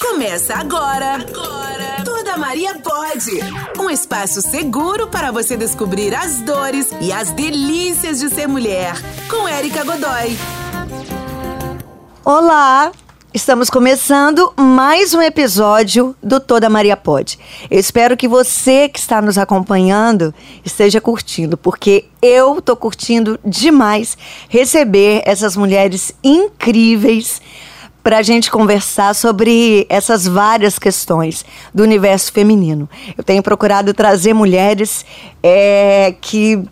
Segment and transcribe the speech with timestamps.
[0.00, 1.16] Começa agora.
[1.16, 2.02] Agora.
[2.04, 3.32] Toda Maria pode.
[3.78, 8.94] Um espaço seguro para você descobrir as dores e as delícias de ser mulher.
[9.28, 10.38] Com Érica Godoy.
[12.24, 12.90] Olá!
[13.32, 17.38] Estamos começando mais um episódio do Toda Maria Pode.
[17.70, 24.16] Eu espero que você que está nos acompanhando esteja curtindo, porque eu tô curtindo demais
[24.48, 27.40] receber essas mulheres incríveis
[28.02, 31.44] para a gente conversar sobre essas várias questões
[31.74, 32.88] do universo feminino.
[33.16, 35.04] Eu tenho procurado trazer mulheres
[35.42, 36.62] é, que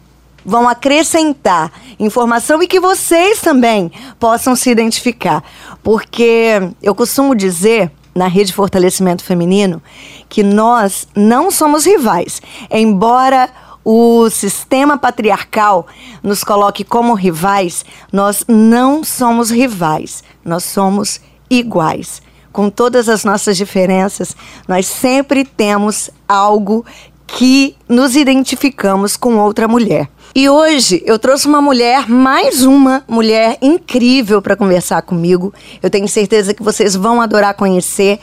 [0.44, 5.44] vão acrescentar informação e que vocês também possam se identificar.
[5.82, 9.82] Porque eu costumo dizer na Rede Fortalecimento Feminino
[10.28, 13.48] que nós não somos rivais, embora
[13.90, 15.86] o sistema patriarcal
[16.22, 22.20] nos coloque como rivais, nós não somos rivais, nós somos iguais.
[22.52, 24.36] Com todas as nossas diferenças,
[24.68, 26.84] nós sempre temos algo
[27.26, 30.10] que nos identificamos com outra mulher.
[30.34, 35.52] E hoje eu trouxe uma mulher, mais uma mulher incrível para conversar comigo.
[35.82, 38.20] Eu tenho certeza que vocês vão adorar conhecer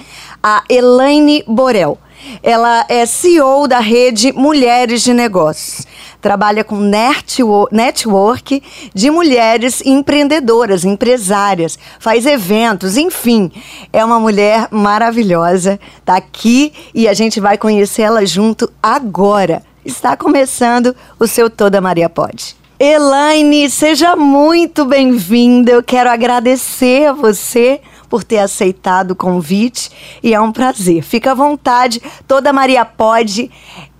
[0.47, 1.97] a Elaine Borel.
[2.43, 5.87] Ela é CEO da rede Mulheres de Negócios.
[6.21, 6.77] Trabalha com
[7.71, 8.61] network
[8.93, 13.51] de mulheres empreendedoras, empresárias, faz eventos, enfim.
[13.91, 15.79] É uma mulher maravilhosa.
[16.05, 19.63] Tá aqui e a gente vai conhecê-la junto agora.
[19.83, 22.55] Está começando o seu Toda Maria Pode.
[22.79, 25.71] Elaine, seja muito bem-vinda.
[25.71, 29.91] Eu quero agradecer a você por ter aceitado o convite
[30.23, 31.01] e é um prazer.
[31.03, 33.51] Fica à vontade, toda Maria pode.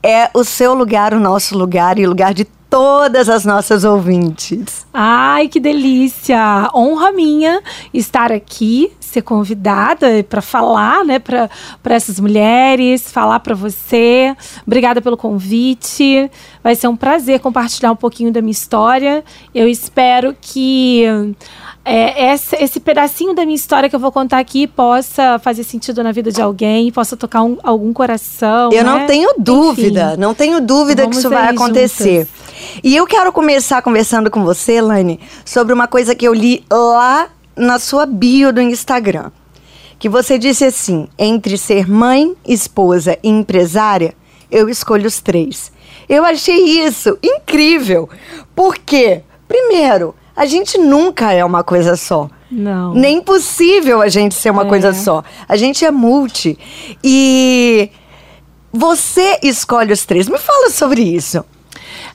[0.02, 4.86] É o seu lugar, o nosso lugar e o lugar de todas as nossas ouvintes.
[4.94, 6.70] Ai, que delícia!
[6.75, 7.62] Honra minha
[7.94, 11.50] estar aqui, ser convidada para falar, né, para
[11.86, 14.36] essas mulheres, falar para você.
[14.67, 16.30] Obrigada pelo convite.
[16.62, 19.24] Vai ser um prazer compartilhar um pouquinho da minha história.
[19.53, 21.06] Eu espero que
[21.85, 26.03] é, esse, esse, pedacinho da minha história que eu vou contar aqui possa fazer sentido
[26.03, 28.72] na vida de alguém, possa tocar um, algum coração.
[28.72, 28.90] Eu né?
[28.90, 32.22] não tenho dúvida, Enfim, não tenho dúvida que isso vai acontecer.
[32.22, 32.81] Juntas.
[32.84, 37.29] E eu quero começar conversando com você, Lani, sobre uma coisa que eu li lá
[37.56, 39.31] na sua bio do Instagram.
[40.00, 44.16] Que você disse assim: entre ser mãe, esposa e empresária,
[44.50, 45.72] eu escolho os três.
[46.09, 48.09] Eu achei isso incrível.
[48.56, 49.22] Por quê?
[49.47, 52.29] Primeiro, a gente nunca é uma coisa só.
[52.51, 52.94] Não.
[52.94, 54.69] Nem possível a gente ser uma é.
[54.69, 55.23] coisa só.
[55.47, 56.57] A gente é multi.
[57.03, 57.90] E
[58.72, 60.28] você escolhe os três.
[60.28, 61.44] Me fala sobre isso.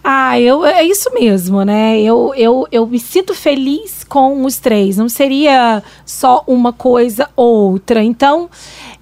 [0.02, 2.00] Ah, eu, é isso mesmo, né?
[2.00, 4.96] Eu, eu, eu me sinto feliz com os três.
[4.96, 8.02] Não seria só uma coisa ou outra.
[8.02, 8.48] Então,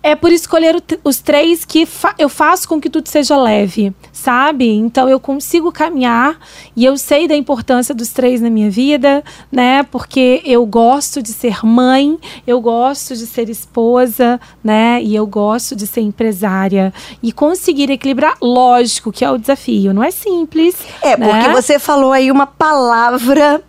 [0.03, 4.71] é por escolher os três que fa eu faço com que tudo seja leve, sabe?
[4.71, 6.39] Então eu consigo caminhar
[6.75, 9.83] e eu sei da importância dos três na minha vida, né?
[9.83, 12.17] Porque eu gosto de ser mãe,
[12.47, 15.03] eu gosto de ser esposa, né?
[15.03, 16.93] E eu gosto de ser empresária
[17.23, 20.77] e conseguir equilibrar, lógico que é o desafio, não é simples.
[21.03, 21.28] É, né?
[21.28, 23.62] porque você falou aí uma palavra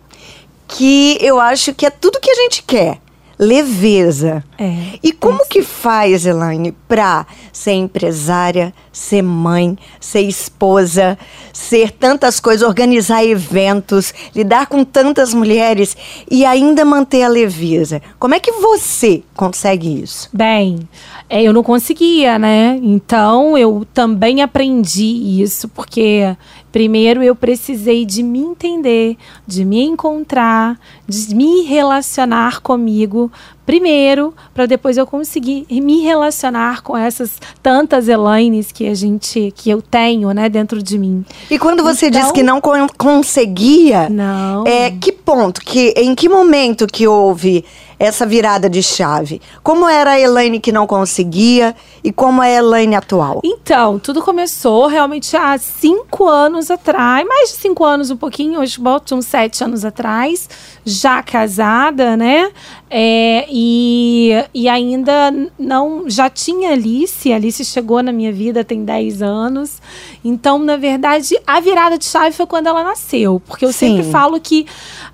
[0.68, 3.00] que eu acho que é tudo que a gente quer
[3.40, 4.44] leveza.
[4.58, 11.18] É, e como é que faz, Elaine, para ser empresária, ser mãe, ser esposa,
[11.50, 15.96] ser tantas coisas, organizar eventos, lidar com tantas mulheres
[16.30, 18.02] e ainda manter a leveza?
[18.18, 20.28] Como é que você consegue isso?
[20.34, 20.86] Bem,
[21.30, 22.78] é, eu não conseguia, né?
[22.82, 26.36] Então eu também aprendi isso, porque
[26.72, 29.16] Primeiro eu precisei de me entender,
[29.46, 33.30] de me encontrar, de me relacionar comigo
[33.70, 39.70] primeiro, para depois eu conseguir me relacionar com essas tantas Elaines que a gente, que
[39.70, 41.24] eu tenho, né, dentro de mim.
[41.48, 44.66] E quando você então, disse que não conseguia, não.
[44.66, 47.64] É que ponto, que em que momento que houve
[48.00, 49.42] essa virada de chave?
[49.62, 53.42] Como era a Elaine que não conseguia e como é a Elaine atual?
[53.44, 58.80] Então, tudo começou realmente há cinco anos atrás, mais de cinco anos um pouquinho, hoje
[58.80, 60.48] boto uns sete anos atrás,
[60.82, 62.50] já casada, né?
[62.92, 66.08] É, e, e ainda não.
[66.08, 69.80] Já tinha Alice, a Alice chegou na minha vida tem 10 anos.
[70.24, 73.40] Então, na verdade, a virada de chave foi quando ela nasceu.
[73.46, 73.96] Porque eu Sim.
[73.96, 74.66] sempre falo que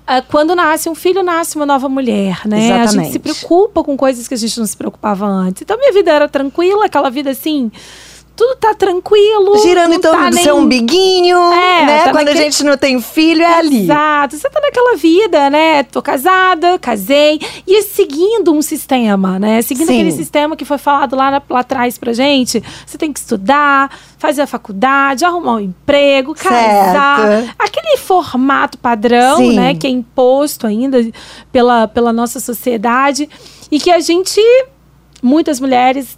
[0.07, 2.57] uh, quando nasce um filho, nasce uma nova mulher, né?
[2.57, 2.76] Exatamente.
[2.83, 5.61] A gente se preocupa com coisas que a gente não se preocupava antes.
[5.61, 7.71] Então, minha vida era tranquila, aquela vida assim
[8.37, 9.57] tudo tá tranquilo.
[9.63, 11.97] Girando em torno tá do nem- seu umbiguinho, É, né?
[12.03, 13.83] tá Quando a naquele- gente não tem filho, é ali.
[13.83, 14.37] Exato.
[14.37, 15.83] Você tá naquela vida, né?
[15.83, 17.41] Tô casada, casei.
[17.65, 19.61] E seguindo um sistema, né?
[19.63, 19.95] Seguindo Sim.
[19.95, 22.63] aquele sistema que foi falado lá, na- lá atrás pra gente.
[22.85, 23.89] Você tem que estudar,
[24.19, 27.27] fazer a faculdade, arrumar um emprego, casar.
[27.27, 27.55] Certo.
[27.57, 29.55] Aquele formato padrão, Sim.
[29.55, 29.73] né?
[29.75, 30.99] Que é imposto ainda
[31.51, 33.27] pela, pela nossa sociedade.
[33.71, 34.39] E que a gente,
[35.21, 36.17] muitas mulheres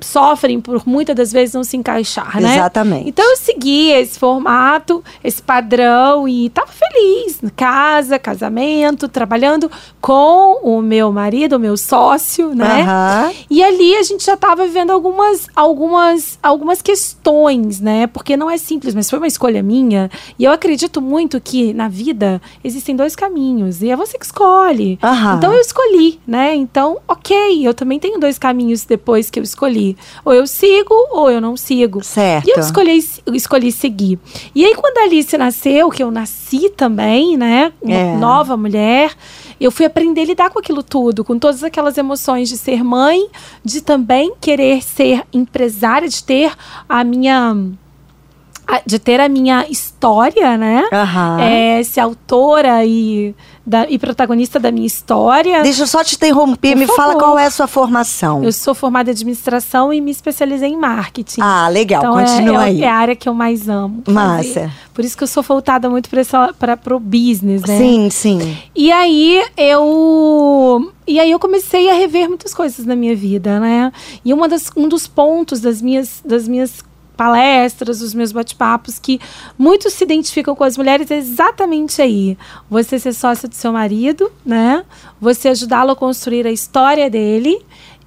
[0.00, 2.54] sofrem por muitas das vezes não se encaixar, né?
[2.54, 3.08] Exatamente.
[3.08, 7.40] Então eu seguia esse formato, esse padrão e tava feliz.
[7.56, 9.70] Casa, casamento, trabalhando
[10.00, 12.82] com o meu marido, o meu sócio, né?
[12.82, 13.32] Aham.
[13.50, 18.06] E ali a gente já estava vivendo algumas, algumas, algumas questões, né?
[18.06, 20.10] Porque não é simples, mas foi uma escolha minha.
[20.38, 24.98] E eu acredito muito que na vida existem dois caminhos e é você que escolhe.
[25.02, 25.36] Aham.
[25.36, 26.54] Então eu escolhi, né?
[26.54, 29.89] Então, ok, eu também tenho dois caminhos depois que eu escolhi.
[30.24, 32.02] Ou eu sigo ou eu não sigo.
[32.02, 32.46] Certo.
[32.48, 32.98] E eu escolhi,
[33.32, 34.18] escolhi seguir.
[34.54, 37.72] E aí, quando a Alice nasceu, que eu nasci também, né?
[37.80, 38.16] Uma É.
[38.16, 39.12] nova mulher,
[39.60, 43.28] eu fui aprender a lidar com aquilo tudo, com todas aquelas emoções de ser mãe,
[43.64, 46.52] de também querer ser empresária, de ter
[46.88, 47.56] a minha.
[48.86, 50.84] De ter a minha história, né?
[50.92, 51.40] Aham.
[51.40, 53.34] É, ser autora e,
[53.66, 55.62] da- e protagonista da minha história.
[55.62, 57.18] Deixa eu só te interromper, Por me fala favor.
[57.18, 58.42] qual é a sua formação.
[58.44, 61.40] Eu sou formada em administração e me especializei em marketing.
[61.42, 62.82] Ah, legal, Então continua é, aí.
[62.82, 64.02] é a área que eu mais amo.
[64.04, 64.14] fazer.
[64.14, 64.72] Massa.
[64.94, 66.08] Por isso que eu sou voltada muito
[66.58, 67.78] para o business, né?
[67.78, 68.56] Sim, sim.
[68.76, 73.92] E aí eu e aí eu comecei a rever muitas coisas na minha vida, né?
[74.24, 76.82] E uma das, um dos pontos das minhas das minhas
[77.20, 79.20] palestras, dos meus bate-papos que
[79.58, 82.34] muitos se identificam com as mulheres exatamente aí.
[82.70, 84.82] Você ser sócia do seu marido, né?
[85.20, 87.60] Você ajudá-lo a construir a história dele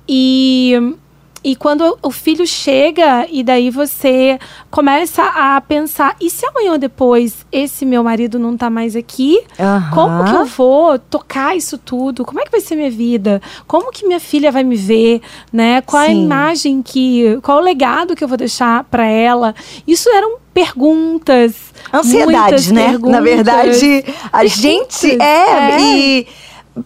[0.10, 0.96] e
[1.44, 4.40] e quando o filho chega e daí você
[4.72, 9.42] começa a pensar, e se amanhã ou depois esse meu marido não tá mais aqui?
[9.60, 9.92] Aham.
[9.94, 12.24] Como que eu vou tocar isso tudo?
[12.24, 13.42] Como é que vai ser minha vida?
[13.68, 15.82] Como que minha filha vai me ver, né?
[15.82, 16.24] Qual a Sim.
[16.24, 19.54] imagem que, qual o legado que eu vou deixar para ela?
[19.86, 22.90] Isso eram perguntas, Ansiedade, né?
[22.90, 23.12] perguntas.
[23.12, 25.82] Na verdade, a gente é, é.
[25.82, 26.28] e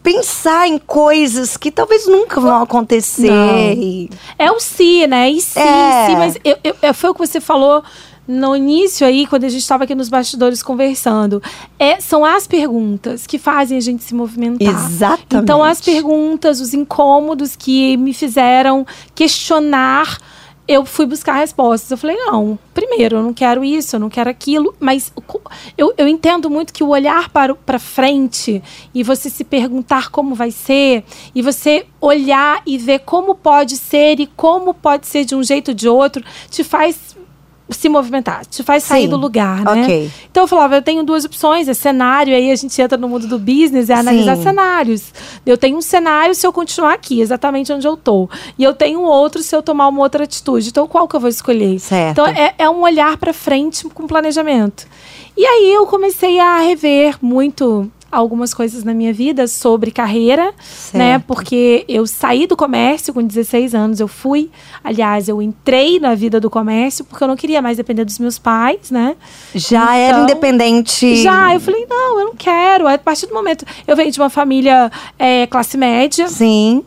[0.03, 3.31] pensar em coisas que talvez nunca vão acontecer.
[3.77, 5.29] E- É o se, né?
[5.31, 6.05] E se, É.
[6.07, 7.83] se, mas eu, eu- é, foi o que você falou
[8.27, 11.41] no início aí, quando a gente estava aqui nos bastidores conversando.
[11.79, 14.67] É, são as perguntas que fazem a gente se movimentar.
[14.67, 15.35] Exatamente.
[15.43, 18.85] Então, as perguntas, os incômodos que me fizeram
[19.15, 20.17] questionar,
[20.67, 21.89] eu fui buscar respostas.
[21.89, 25.11] Eu falei, não, primeiro, eu não quero isso, eu não quero aquilo, mas
[25.77, 28.61] eu, eu entendo muito que o olhar para, para frente
[28.93, 31.03] e você se perguntar como vai ser,
[31.33, 35.69] e você olhar e ver como pode ser e como pode ser de um jeito
[35.69, 37.16] ou de outro, te faz
[37.69, 39.83] se movimentar, te faz sair Sim, do lugar, né?
[39.83, 40.11] ok.
[40.31, 43.27] Então eu falava, eu tenho duas opções, é cenário, aí a gente entra no mundo
[43.27, 44.43] do business, é analisar Sim.
[44.43, 45.13] cenários.
[45.45, 48.29] Eu tenho um cenário se eu continuar aqui, exatamente onde eu tô.
[48.57, 50.69] E eu tenho outro se eu tomar uma outra atitude.
[50.69, 51.79] Então qual que eu vou escolher?
[51.79, 52.11] Certo.
[52.11, 54.87] Então é, é um olhar para frente com planejamento.
[55.35, 60.53] E aí eu comecei a rever muito algumas coisas na minha vida sobre carreira,
[60.93, 61.13] né?
[61.13, 61.23] Certo.
[61.25, 64.49] Porque eu saí do comércio com 16 anos, eu fui,
[64.83, 68.39] aliás, eu entrei na vida do comércio porque eu não queria mais depender dos meus
[68.39, 69.15] pais, né?
[69.53, 71.17] Já era Então, independente.
[71.17, 72.87] Já, eu falei, não, eu não quero.
[72.87, 73.65] A partir do momento.
[73.85, 76.83] Eu venho de uma família é, classe média Sim.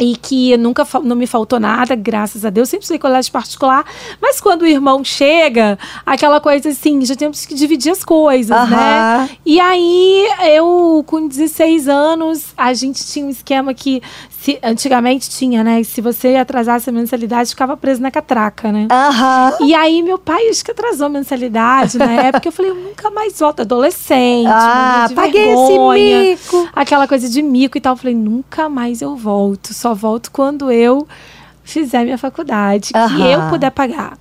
[0.00, 2.70] E que nunca não me faltou nada, graças a Deus.
[2.70, 3.84] Sempre em colégio particular.
[4.20, 9.28] Mas quando o irmão chega, aquela coisa assim, já temos que dividir as coisas, né?
[9.44, 14.02] E aí, eu, com 16 anos, a gente tinha um esquema que.
[14.42, 15.82] Se- antigamente tinha, né?
[15.82, 18.88] Se você atrasasse a mensalidade, ficava preso na catraca, né?
[18.90, 19.56] Aham.
[19.60, 22.48] E aí, meu pai, acho que atrasou a mensalidade na época.
[22.48, 23.60] Eu falei, eu nunca mais volto.
[23.60, 26.68] Adolescente, Ah, paguei vergonha, esse mico.
[26.74, 27.92] Aquela coisa de mico e tal.
[27.92, 29.74] Eu falei, nunca mais eu volto.
[29.74, 31.06] Só volto quando eu
[31.62, 33.26] fizer minha faculdade, que Aham.
[33.30, 34.16] eu puder pagar.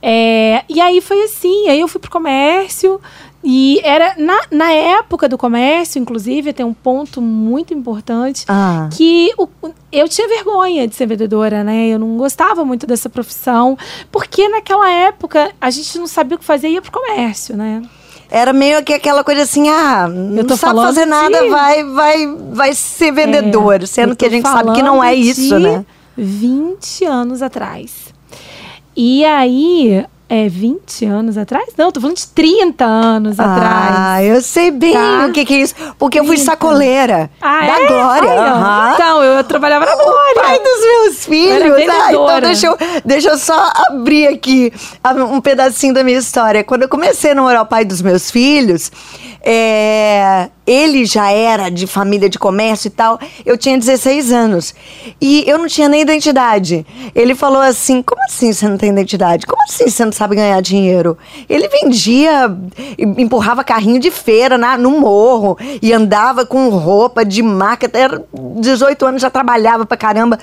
[0.00, 1.68] É, e aí foi assim.
[1.68, 3.00] Aí eu fui pro comércio.
[3.50, 8.90] E era na, na época do comércio, inclusive, tem um ponto muito importante Ah.
[8.92, 9.48] que o-
[9.90, 11.88] eu tinha vergonha de ser vendedora, né?
[11.88, 13.74] Eu não gostava muito dessa profissão,
[14.12, 17.80] porque naquela época a gente não sabia o que fazer e ia pro comércio, né?
[18.30, 21.82] Era meio que aquela coisa assim, ah, não tô sabe falando fazer nada, de- vai,
[21.84, 23.86] vai, vai ser vendedor.
[23.86, 25.86] sendo Eu que a gente sabe que não é isso, né?
[26.14, 28.12] 20 anos atrás.
[28.94, 31.68] E aí, é 20 anos atrás?
[31.76, 33.94] Não, tô falando de 30 anos atrás.
[33.96, 35.26] Ah, eu sei bem Tá.
[35.28, 35.74] o que, que é isso.
[35.98, 36.50] Porque eu fui 30.
[36.50, 37.86] sacoleira Ah, da é?
[37.86, 38.30] Glória.
[38.30, 38.92] Ai, aham.
[38.94, 40.34] Então, eu trabalhava na Glória.
[40.42, 41.74] Pai dos meus filhos.
[41.90, 44.72] Ah, então deixa eu, deixa eu só abrir aqui
[45.30, 46.62] um pedacinho da minha história.
[46.62, 48.90] Quando eu comecei a namorar o pai dos meus filhos,
[49.40, 53.18] é, ele já era de família de comércio e tal.
[53.46, 54.74] Eu tinha 16 anos.
[55.20, 56.84] E eu não tinha nem identidade.
[57.14, 59.46] Ele falou assim: como assim você não tem identidade?
[59.46, 61.16] Como assim você não sabe ganhar dinheiro?
[61.48, 62.54] Ele vendia,
[62.98, 67.88] empurrava carrinho de feira na, no morro e andava com roupa de marca.
[67.92, 70.38] Era 18 anos, já trabalhava pra caramba.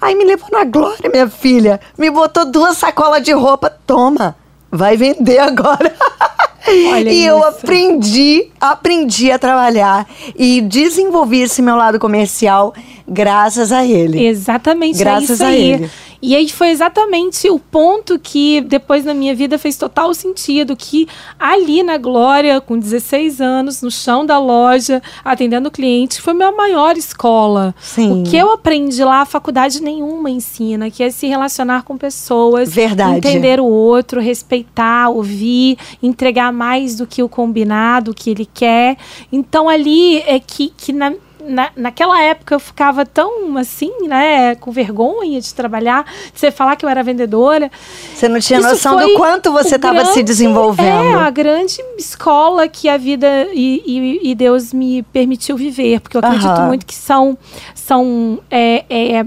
[0.00, 1.80] Aí me levou na glória, minha filha.
[1.96, 3.70] Me botou duas sacolas de roupa.
[3.86, 4.36] Toma,
[4.70, 5.94] vai vender agora.
[6.66, 7.48] Olha e eu isso.
[7.48, 12.72] aprendi, aprendi a trabalhar e desenvolvi esse meu lado comercial
[13.06, 14.24] graças a ele.
[14.24, 15.90] Exatamente, Graças é a ele.
[16.22, 21.08] E aí foi exatamente o ponto que depois na minha vida fez total sentido, que
[21.36, 26.96] ali na Glória, com 16 anos, no chão da loja, atendendo clientes, foi minha maior
[26.96, 27.74] escola.
[27.80, 28.22] Sim.
[28.22, 32.72] O que eu aprendi lá, a faculdade nenhuma ensina, que é se relacionar com pessoas,
[32.72, 33.16] Verdade.
[33.16, 38.96] entender o outro, respeitar, ouvir, entregar mais do que o combinado, o que ele quer.
[39.32, 41.12] Então ali é que, que na,
[41.46, 46.76] na, naquela época eu ficava tão assim, né, com vergonha de trabalhar, de você falar
[46.76, 47.70] que eu era vendedora.
[48.14, 50.88] Você não tinha Isso noção do quanto você estava se desenvolvendo.
[50.88, 56.00] É, a grande escola que a vida e, e- e Deus me permitiu viver.
[56.00, 56.66] Porque eu acredito Aham.
[56.68, 57.36] muito que são,
[57.74, 59.26] são, é, é,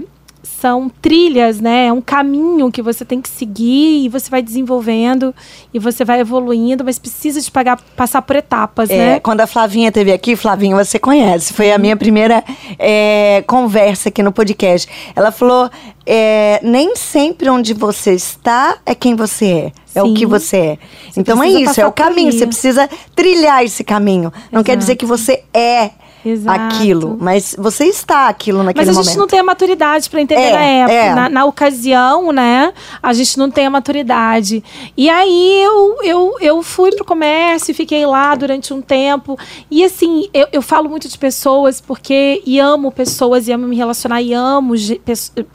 [0.60, 1.86] são trilhas, né?
[1.86, 5.34] É um caminho que você tem que seguir e você vai desenvolvendo
[5.72, 9.20] e você vai evoluindo, mas precisa de pagar, passar por etapas, É, né?
[9.20, 12.42] Quando a Flavinha esteve aqui, Flavinha, você conhece, foi a minha primeira
[12.78, 14.88] é, conversa aqui no podcast.
[15.14, 15.70] Ela falou:
[16.06, 19.72] é, nem sempre onde você está é quem você é.
[19.94, 20.14] É o Sim.
[20.14, 20.78] que você é.
[21.10, 22.30] Você então é isso, é o caminho.
[22.30, 24.32] Você precisa trilhar esse caminho.
[24.52, 24.98] Não quer dizer Exato.
[24.98, 25.90] que você é
[26.28, 26.60] Exato.
[26.76, 29.08] aquilo, mas você está aquilo naquele Mas a momento.
[29.08, 30.92] gente não tem a maturidade para entender É, na época.
[30.94, 31.14] é.
[31.14, 32.72] Na, na ocasião, né?
[33.02, 34.62] A gente não tem a maturidade.
[34.96, 39.38] E aí eu, eu, eu fui pro comércio, fiquei lá durante um tempo.
[39.70, 43.76] E assim, eu, eu falo muito de pessoas porque e amo pessoas e amo me
[43.76, 44.74] relacionar e amo,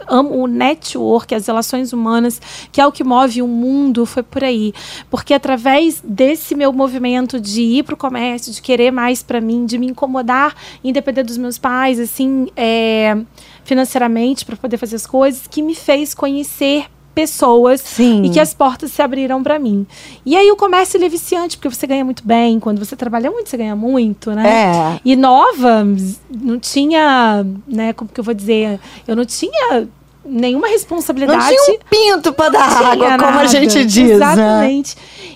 [0.07, 4.43] amo o network, as relações humanas, que é o que move o mundo, foi por
[4.43, 4.73] aí.
[5.09, 9.77] Porque através desse meu movimento de ir pro comércio, de querer mais para mim, de
[9.77, 13.17] me incomodar em depender dos meus pais, assim, é,
[13.63, 18.23] financeiramente, para poder fazer as coisas, que me fez conhecer pessoas Sim.
[18.23, 19.85] e que as portas se abriram para mim.
[20.25, 23.29] E aí o comércio ele é viciante, porque você ganha muito bem, quando você trabalha
[23.29, 24.49] muito, você ganha muito, né?
[24.49, 24.99] É.
[25.03, 25.85] E nova,
[26.29, 29.87] não tinha, né, como que eu vou dizer, eu não tinha
[30.23, 31.47] nenhuma Não responsabilidade.
[31.47, 34.19] tinha um pinto para dar água, como a gente diz.
[34.19, 34.81] né?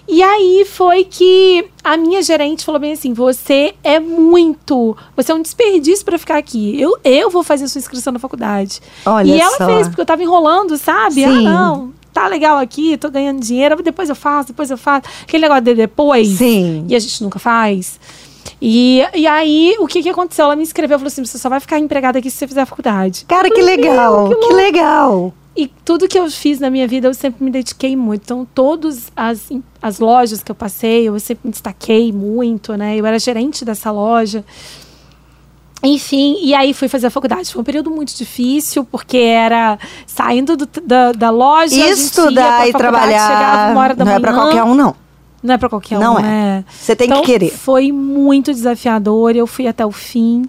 [0.07, 4.95] E aí foi que a minha gerente falou bem assim: você é muito.
[5.15, 6.79] Você é um desperdício para ficar aqui.
[6.79, 8.81] Eu, eu vou fazer sua inscrição na faculdade.
[9.05, 9.65] Olha e ela só.
[9.65, 11.23] fez, porque eu tava enrolando, sabe?
[11.25, 11.43] Ah, Sim.
[11.43, 11.93] não.
[12.13, 15.03] Tá legal aqui, tô ganhando dinheiro, depois eu faço, depois eu faço.
[15.23, 16.27] Aquele negócio de depois.
[16.29, 16.85] Sim.
[16.87, 17.99] E a gente nunca faz.
[18.61, 20.45] E, e aí, o que, que aconteceu?
[20.45, 22.65] Ela me escreveu, falou assim: você só vai ficar empregada aqui se você fizer a
[22.65, 23.25] faculdade.
[23.27, 25.33] Cara, que legal, "Meu, que legal.
[25.55, 28.23] E tudo que eu fiz na minha vida, eu sempre me dediquei muito.
[28.23, 29.49] Então, todas as,
[29.81, 32.95] as lojas que eu passei, eu sempre me destaquei muito, né?
[32.97, 34.43] Eu era gerente dessa loja.
[35.83, 37.51] Enfim, e aí fui fazer a faculdade.
[37.53, 41.75] Foi um período muito difícil, porque era saindo do- da, da loja.
[41.75, 44.17] Estudar e trabalhar Chegava uma hora da não manhã.
[44.17, 44.95] é pra qualquer um, não.
[45.45, 46.21] Não é pra qualquer Não um, é.
[46.21, 46.65] né?
[46.69, 47.51] Você tem que Então, querer.
[47.51, 50.43] Foi muito desafiador, eu fui até o fim.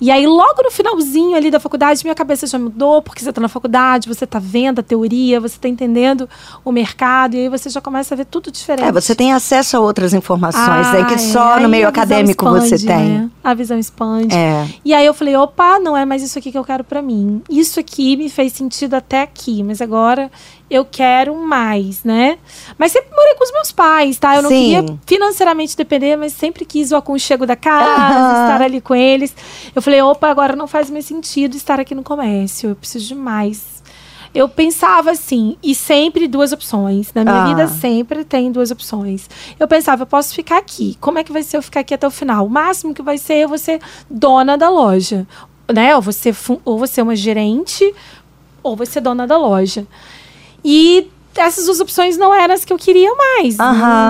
[0.00, 3.40] E aí, logo no finalzinho ali da faculdade, minha cabeça já mudou, porque você tá
[3.40, 6.28] na faculdade, você tá vendo a teoria, você tá entendendo
[6.64, 8.86] o mercado, e aí você já começa a ver tudo diferente.
[8.88, 12.44] É, você tem acesso a outras informações, é que Ah, só Aí no meio acadêmico
[12.50, 13.18] você expande, tem.
[13.18, 13.30] né?
[13.42, 14.34] A visão expande.
[14.34, 14.66] É.
[14.84, 17.40] E aí eu falei, opa, não é mais isso aqui que eu quero pra mim.
[17.48, 20.30] Isso aqui me fez sentido até aqui, mas agora
[20.74, 22.38] eu quero mais, né?
[22.78, 24.36] Mas sempre morei com os meus pais, tá?
[24.36, 24.58] Eu não Sim.
[24.58, 28.32] queria financeiramente depender, mas sempre quis o aconchego da casa, Aham.
[28.44, 29.34] estar ali com eles.
[29.74, 33.14] Eu falei, opa, agora não faz mais sentido estar aqui no comércio, eu preciso de
[33.14, 33.82] mais.
[34.34, 37.12] Eu pensava assim, e sempre duas opções.
[37.12, 37.46] Na minha Ah.
[37.48, 39.28] vida sempre tem duas opções.
[39.60, 40.96] Eu pensava, eu posso ficar aqui.
[41.02, 42.46] Como é que vai ser eu ficar aqui até o final?
[42.46, 45.26] O máximo que vai ser eu vou ser dona da loja.
[45.70, 45.94] Né?
[45.94, 47.94] Ou você, ou você é uma gerente,
[48.62, 49.86] ou você é dona da loja.
[50.64, 53.56] E essas duas opções não eram as que eu queria mais.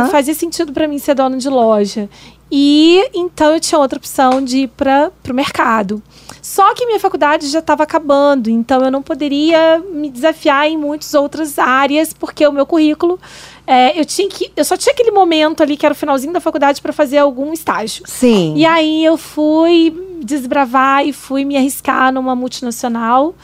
[0.02, 2.08] Não fazia sentido para mim ser dona de loja.
[2.54, 6.02] E então eu tinha outra opção de ir para o mercado.
[6.42, 11.14] Só que minha faculdade já estava acabando, então eu não poderia me desafiar em muitas
[11.14, 13.18] outras áreas, porque o meu currículo
[13.66, 16.40] é, eu tinha que, eu só tinha aquele momento ali que era o finalzinho da
[16.40, 18.02] faculdade para fazer algum estágio.
[18.06, 18.54] Sim.
[18.56, 23.34] E aí eu fui desbravar e fui me arriscar numa multinacional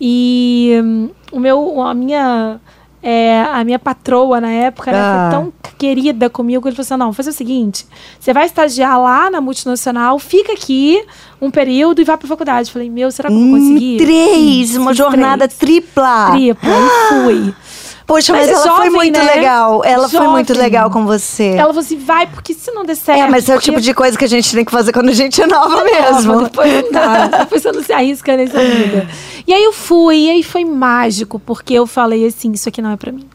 [0.00, 2.60] e hum, o meu, a minha
[3.02, 5.28] é, a minha patroa na época né, Ah.
[5.30, 7.86] foi tão querida comigo, ele falou assim: não, vou fazer o seguinte:
[8.18, 11.00] você vai estagiar lá na multinacional, fica aqui
[11.40, 12.68] um período e vai pra faculdade.
[12.68, 13.98] Eu falei, meu, será que eu vou Hum, conseguir?
[13.98, 15.58] três, Sim, uma jornada três.
[15.58, 16.32] tripla.
[16.32, 17.54] Tripla, e fui.
[18.08, 19.34] Poxa, mas, Mas é ela foi jovem, muito né?
[19.34, 19.84] legal.
[19.84, 20.62] Ela foi muito Jovem.
[20.62, 21.48] legal com você.
[21.50, 23.20] Ela falou assim: vai, porque se não der certo.
[23.20, 25.10] é, mas é o porque- tipo de coisa que a gente tem que fazer quando
[25.10, 26.42] a gente é nova nova, mesmo.
[26.44, 27.26] Depois não dá.
[27.26, 29.06] Depois você não se arrisca nessa vida.
[29.46, 32.90] E aí eu fui, e aí foi mágico, porque eu falei assim: isso aqui não
[32.92, 33.26] é pra mim.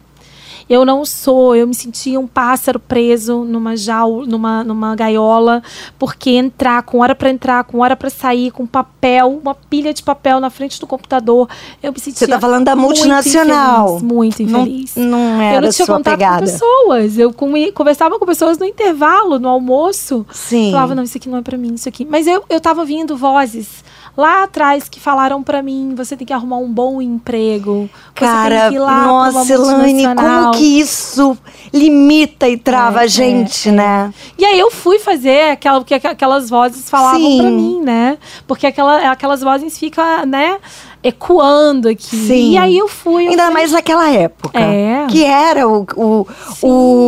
[0.73, 5.61] Eu não sou, eu me sentia um pássaro preso numa jaula, numa, numa gaiola,
[5.99, 10.01] porque entrar com hora pra entrar, com hora pra sair, com papel, uma pilha de
[10.01, 11.47] papel na frente do computador,
[11.81, 13.97] eu me sentia Você tá falando da muito multinacional.
[13.97, 14.95] infeliz, muito Não- infeliz.
[14.95, 16.45] não era eu não tinha sua contato pegada.
[16.45, 17.17] com pessoas.
[17.19, 17.33] Eu
[17.73, 20.25] conversava com pessoas no intervalo, no almoço.
[20.31, 20.71] Sim.
[20.71, 22.03] Falava, não, isso aqui não é pra mim, isso aqui.
[22.03, 23.83] Mas eu, eu tava ouvindo vozes
[24.15, 27.89] lá atrás que falaram pra mim, você tem que arrumar um bom emprego.
[28.13, 31.37] você Cara, tem que ir lá pra uma nossa, Elaine, como multinacional." que isso
[31.73, 34.13] limita e trava É, a gente, né?
[34.37, 38.17] E aí eu fui fazer aquela, o que aqu- aquelas vozes falavam pra mim, né?
[38.47, 40.57] Porque aquela, aquelas vozes ficam, né,
[41.03, 42.15] ecoando aqui.
[42.15, 42.51] Sim.
[42.53, 43.25] E aí eu fui.
[43.25, 44.57] eu Ainda falei, mais naquela época.
[44.59, 45.05] É.
[45.09, 46.27] Que era o, o,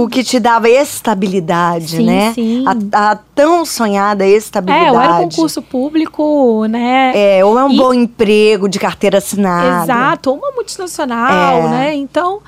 [0.03, 2.33] o que te dava estabilidade, Sim, né?
[2.33, 2.63] sim.
[2.91, 4.85] A, a tão sonhada estabilidade.
[4.87, 7.11] É, eu era concurso público, né?
[7.15, 9.83] É, ou é um E- bom emprego de carteira assinada.
[9.85, 11.69] Exato, ou uma multinacional, É.
[11.69, 11.95] né?
[11.95, 12.41] Então.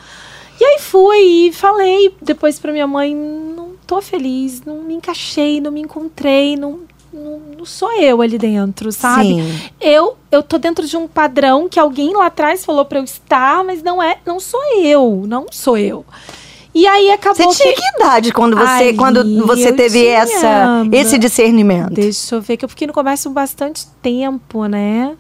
[0.60, 1.18] E aí fui
[1.50, 6.56] e falei depois pra minha mãe: não tô feliz, não me encaixei, não me encontrei,
[6.58, 6.80] não,
[7.18, 9.42] não, não sou eu ali dentro, sabe?
[9.42, 9.70] Sim.
[9.82, 13.64] Eu, eu tô dentro de um padrão que alguém lá atrás falou pra eu estar,
[13.64, 16.06] mas não é, não sou eu, não sou eu.
[16.74, 17.82] E aí acabou Você tinha que.
[17.82, 21.92] que idade quando você, quando você teve tinha, essa, esse discernimento?
[21.92, 25.16] Deixa eu ver, que eu fiquei no comércio bastante tempo, né?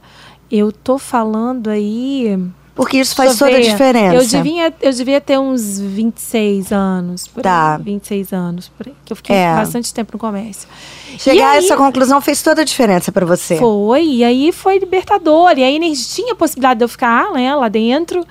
[0.52, 2.40] Eu tô falando aí.
[2.78, 4.16] Porque isso faz toda a diferença.
[4.16, 7.28] Eu devia, eu devia ter uns 26 anos.
[7.28, 7.76] Por Tá.
[7.76, 8.94] Aí, 26 anos, por aí.
[9.04, 9.56] Que eu fiquei É.
[9.56, 10.70] bastante tempo no comércio.
[11.18, 13.58] Chegar a essa conclusão fez toda a diferença pra você.
[13.58, 15.58] Foi, e aí foi libertador.
[15.58, 18.24] E aí energia tinha a possibilidade de eu ficar né, lá dentro,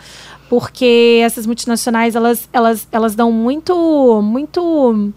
[0.48, 5.10] porque essas multinacionais, elas, elas, elas dão muito, muito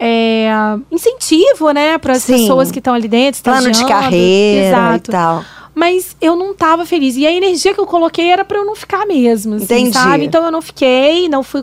[0.00, 0.48] é,
[0.90, 5.10] incentivo, né, para as pessoas que estão ali dentro, Plano de carreira Exato.
[5.10, 5.44] e tal.
[5.78, 7.16] Mas eu não tava feliz.
[7.16, 9.92] E a energia que eu coloquei era pra eu não ficar mesmo, assim, Entendi.
[9.92, 10.24] sabe?
[10.24, 11.62] Então eu não fiquei, não fui,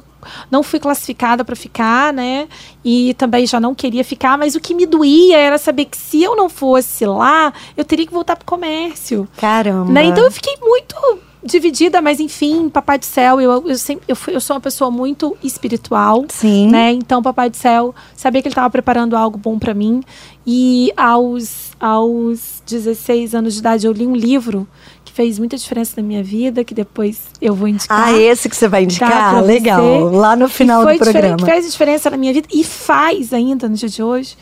[0.51, 2.47] não fui classificada pra ficar, né?
[2.85, 6.21] E também já não queria ficar, mas o que me doía era saber que se
[6.21, 9.27] eu não fosse lá, eu teria que voltar pro comércio.
[9.37, 9.91] Caramba.
[9.91, 10.05] Né?
[10.05, 10.95] Então eu fiquei muito
[11.43, 14.89] dividida, mas enfim, Papai do Céu, eu, eu, sempre, eu, fui- eu sou uma pessoa
[14.91, 16.23] muito espiritual.
[16.29, 16.69] Sim.
[16.69, 16.91] Né?
[16.93, 20.01] Então, Papai do Céu sabia que ele estava preparando algo bom para mim.
[20.47, 24.65] E aos, aos 16 anos de idade, eu li um livro
[25.03, 28.07] que fez muita diferença na minha vida, que depois eu vou indicar.
[28.07, 29.31] Ah, esse que você vai indicar?
[29.31, 29.81] pra Legal.
[29.81, 30.15] você.
[30.15, 31.35] Lá no final foi do programa.
[31.35, 34.37] que fez diferença na minha vida e faz ainda no dia de hoje.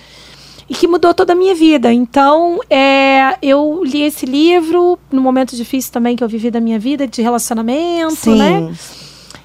[0.69, 1.91] E que mudou toda a minha vida.
[1.91, 6.77] Então, é, eu li esse livro no momento difícil também que eu vivi da minha
[6.77, 8.37] vida, de relacionamento, Sim.
[8.37, 8.71] né?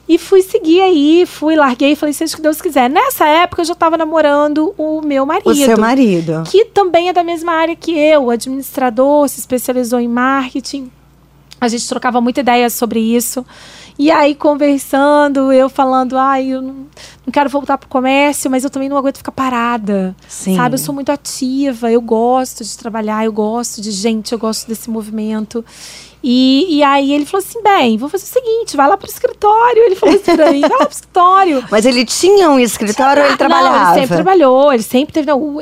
[0.09, 2.89] E fui seguir aí, fui, larguei e falei, seja o que Deus quiser.
[2.89, 5.51] Nessa época, eu já estava namorando o meu marido.
[5.51, 6.45] O seu marido.
[6.47, 10.91] Que também é da mesma área que eu, administrador, se especializou em marketing.
[11.61, 13.45] A gente trocava muita ideia sobre isso.
[13.99, 16.75] E aí, conversando, eu falando, ai, eu não,
[17.25, 20.15] não quero voltar pro comércio, mas eu também não aguento ficar parada.
[20.29, 20.55] Sim.
[20.55, 24.69] Sabe, eu sou muito ativa, eu gosto de trabalhar, eu gosto de gente, eu gosto
[24.69, 25.65] desse movimento.
[26.23, 29.83] E, e aí ele falou assim: bem, vou fazer o seguinte, vai lá pro escritório.
[29.83, 31.65] Ele falou assim pra mim, vai lá pro escritório.
[31.71, 33.79] Mas ele tinha um escritório ou ele trabalhava?
[33.79, 35.27] Não, ele sempre trabalhou, ele sempre teve.
[35.27, 35.59] não,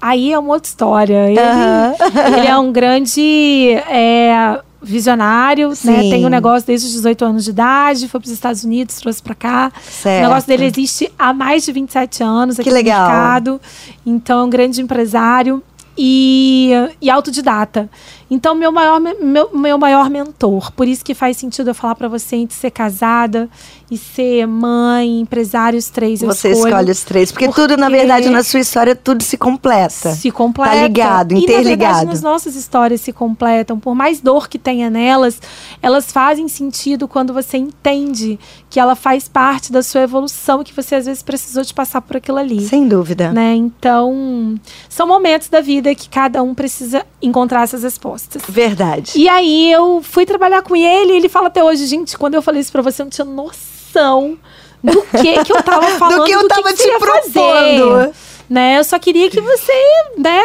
[0.00, 1.28] aí é uma outra história.
[1.30, 1.94] Ele, Aham.
[2.36, 5.74] ele é um grande é, visionário, né?
[5.74, 6.10] Sim.
[6.10, 9.22] Tem um negócio desde os 18 anos de idade, foi para os Estados Unidos, trouxe
[9.22, 9.72] para cá.
[9.82, 10.24] Certo.
[10.24, 13.00] O negócio dele existe há mais de 27 anos aqui Que legal.
[13.02, 13.60] no mercado.
[14.04, 15.62] Então, é um grande empresário
[16.02, 17.90] e, e autodidata.
[18.30, 20.70] Então, meu maior, me- meu, meu maior mentor.
[20.72, 23.50] Por isso que faz sentido eu falar para você entre ser casada
[23.90, 26.20] e ser mãe, empresário, os três.
[26.20, 26.68] Você escolho.
[26.68, 27.32] escolhe os três.
[27.32, 30.12] Porque, Porque- tudo, na verdade, na sua história, tudo se completa.
[30.14, 30.70] se completa.
[30.76, 31.94] Tá ligado, E, na interligado.
[31.96, 33.78] verdade, as nossas histórias se completam.
[33.78, 35.38] Por mais dor que tenha nelas,
[35.82, 38.38] elas fazem sentido quando você entende
[38.70, 42.00] que ela faz parte da sua evolução e que você às vezes precisou de passar
[42.00, 42.60] por aquilo ali.
[42.66, 43.32] Sem dúvida.
[43.32, 43.54] Né?
[43.56, 44.54] Então,
[44.88, 48.42] são momentos da vida vida que cada um precisa encontrar essas respostas.
[48.48, 49.12] Verdade.
[49.16, 52.42] E aí eu fui trabalhar com ele e ele fala até hoje, gente, quando eu
[52.42, 54.38] falei isso pra você, eu não tinha noção
[54.82, 57.32] do que que eu tava falando, do que eu tava que que te propondo.
[57.32, 58.12] fazer.
[58.48, 58.78] Né?
[58.78, 59.72] Eu só queria que você,
[60.18, 60.40] né,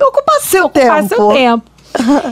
[0.00, 1.08] Ocupar seu ocupar tempo.
[1.08, 1.64] seu tempo.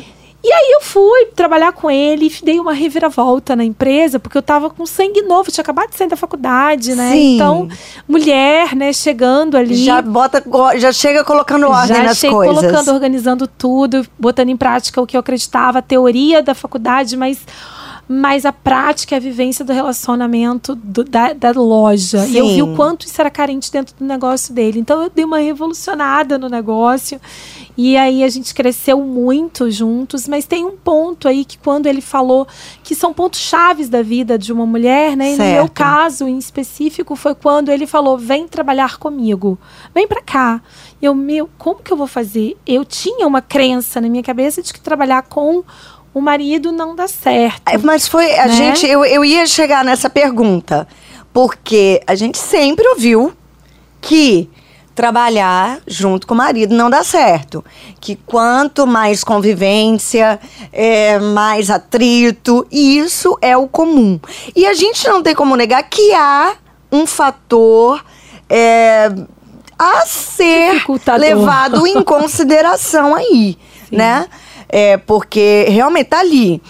[0.48, 4.42] E aí eu fui trabalhar com ele e dei uma reviravolta na empresa, porque eu
[4.42, 7.10] tava com sangue novo, tinha acabado de sair da faculdade, né?
[7.10, 7.34] Sim.
[7.34, 7.68] Então,
[8.06, 9.74] mulher, né, chegando ali.
[9.74, 10.44] Já bota,
[10.78, 12.54] já chega colocando ordem já nas coisas.
[12.60, 17.40] colocando, organizando tudo, botando em prática o que eu acreditava, a teoria da faculdade, mas,
[18.08, 22.24] mas a prática e a vivência do relacionamento do- da, da loja.
[22.28, 22.62] E eu vi Sim.
[22.62, 24.78] o quanto isso era carente dentro do negócio dele.
[24.78, 27.20] Então eu dei uma revolucionada no negócio.
[27.76, 32.00] E aí a gente cresceu muito juntos, mas tem um ponto aí que quando ele
[32.00, 32.46] falou
[32.82, 35.34] que são pontos chaves da vida de uma mulher, né?
[35.34, 39.58] E no meu caso em específico foi quando ele falou: "Vem trabalhar comigo.
[39.94, 40.62] Vem pra cá".
[41.02, 42.56] E eu, meu, como que eu vou fazer?
[42.66, 45.62] Eu tinha uma crença na minha cabeça de que trabalhar com
[46.14, 47.60] o marido não dá certo.
[47.68, 48.52] É, Mas foi a Né?
[48.54, 50.88] gente, eu, eu ia chegar nessa pergunta,
[51.30, 53.34] porque a gente sempre ouviu
[54.00, 54.48] que
[54.96, 57.62] trabalhar junto com o marido não dá certo,
[58.00, 60.40] que quanto mais convivência,
[60.72, 64.18] é, mais atrito, e isso é o comum.
[64.56, 66.54] E a gente não tem como negar que há
[66.90, 68.02] um fator
[68.48, 69.12] é,
[69.78, 70.82] a ser
[71.18, 73.58] levado em consideração aí,
[73.92, 74.26] né?
[74.66, 76.62] É, porque realmente tá ali.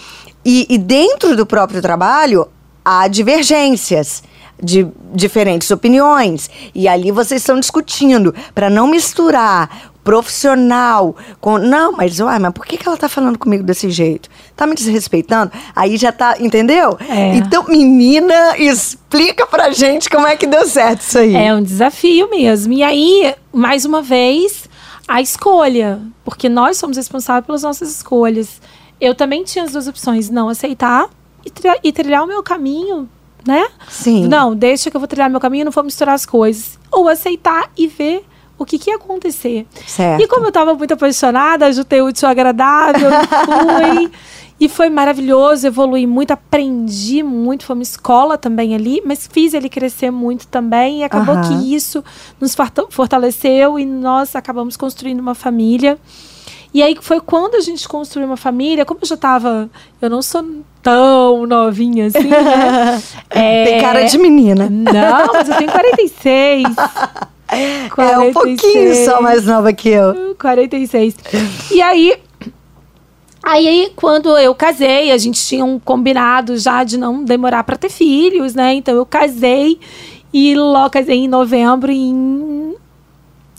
[0.43, 2.47] E, e dentro do próprio trabalho,
[2.83, 4.21] há divergências
[4.61, 6.49] de diferentes opiniões.
[6.73, 11.57] E ali vocês estão discutindo para não misturar profissional com.
[11.57, 14.29] Não, mas, uai, mas por que, que ela tá falando comigo desse jeito?
[14.55, 15.51] Tá me desrespeitando?
[15.75, 16.37] Aí já tá.
[16.39, 16.97] Entendeu?
[17.09, 17.35] É.
[17.35, 21.35] Então, menina, explica pra gente como é que deu certo isso aí.
[21.35, 22.71] É um desafio mesmo.
[22.71, 24.69] E aí, mais uma vez,
[25.05, 25.99] a escolha.
[26.23, 28.61] Porque nós somos responsáveis pelas nossas escolhas.
[29.01, 31.09] Eu também tinha as duas opções: não aceitar
[31.45, 31.51] e,
[31.83, 33.09] e trilhar o meu caminho,
[33.47, 33.67] né?
[33.89, 34.27] Sim.
[34.27, 36.77] Não, deixa que eu vou trilhar meu caminho, não vou misturar as coisas.
[36.91, 38.23] Ou aceitar e ver
[38.57, 39.65] o que, que ia acontecer.
[39.85, 40.21] Certo.
[40.21, 43.09] E como eu tava muito apaixonada, ajudei o útil ao agradável,
[43.45, 44.11] fui.
[44.59, 49.69] E foi maravilhoso, evolui muito, aprendi muito, foi uma escola também ali, mas fiz ele
[49.69, 51.01] crescer muito também.
[51.01, 52.03] E acabou que isso
[52.41, 52.55] nos
[52.89, 55.99] fortaleceu e nós acabamos construindo uma família.
[56.77, 59.67] E aí foi quando a gente construiu uma família, como eu já tava.
[59.99, 60.45] Eu não sou
[60.79, 63.01] tão novinha assim, né?
[63.31, 64.69] É, Tem cara de menina.
[64.69, 66.63] Não, mas eu tenho 46.
[67.49, 70.35] É um pouquinho só mais nova que eu.
[70.37, 71.15] 46.
[71.71, 72.13] E aí,
[73.41, 77.89] aí, quando eu casei, a gente tinha um combinado já de não demorar para ter
[77.89, 78.73] filhos, né?
[78.73, 79.79] Então eu casei
[80.33, 82.66] e logo casei em novembro e em,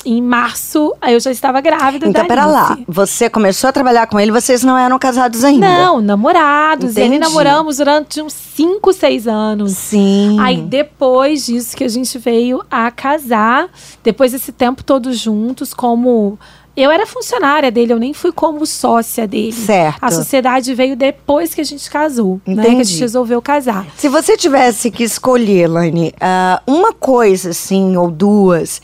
[0.05, 2.07] em março aí eu já estava grávida.
[2.07, 2.79] Então, pera lá.
[2.87, 5.67] Você começou a trabalhar com ele, vocês não eram casados ainda?
[5.67, 6.91] Não, namorados.
[6.97, 7.17] E Entendi.
[7.17, 9.73] ele namoramos durante uns 5, 6 anos.
[9.73, 10.37] Sim.
[10.41, 13.69] Aí depois disso que a gente veio a casar,
[14.03, 16.39] depois desse tempo todo juntos, como
[16.77, 19.53] eu era funcionária dele, eu nem fui como sócia dele.
[19.53, 19.99] Certo.
[20.01, 22.55] A sociedade veio depois que a gente casou, né?
[22.55, 22.85] Que a Entendi.
[22.85, 23.85] gente resolveu casar.
[23.97, 28.81] Se você tivesse que escolher, Laine, ah, uma coisa assim, ou duas,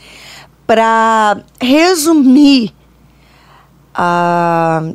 [0.65, 2.73] para resumir
[3.93, 4.91] ah,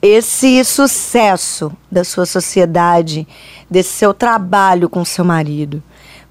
[0.00, 3.26] esse sucesso da sua sociedade,
[3.70, 5.82] desse seu trabalho com seu marido,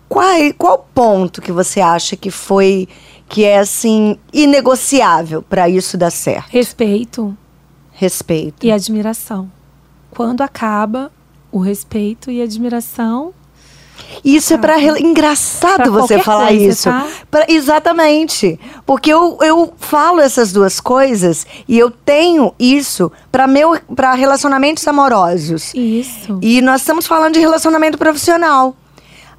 [0.07, 2.87] qual, qual ponto que você acha que foi,
[3.27, 6.49] que é assim, inegociável para isso dar certo?
[6.49, 7.35] Respeito
[7.91, 8.65] Respeito.
[8.65, 9.51] e admiração.
[10.11, 11.11] Quando acaba
[11.51, 13.33] o respeito e admiração,
[14.23, 16.83] Isso é para engraçado Pra você falar coisa, isso.
[16.89, 17.07] tá?
[17.29, 18.59] Pra- exatamente.
[18.85, 24.87] Porque eu, eu falo essas duas coisas e eu tenho isso para meu para relacionamentos
[24.87, 25.73] amorosos.
[25.73, 26.39] isso.
[26.41, 28.75] E nós estamos falando de relacionamento profissional.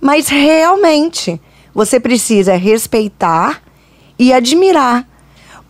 [0.01, 1.41] Mas realmente
[1.75, 3.61] você precisa respeitar
[4.19, 5.07] e admirar.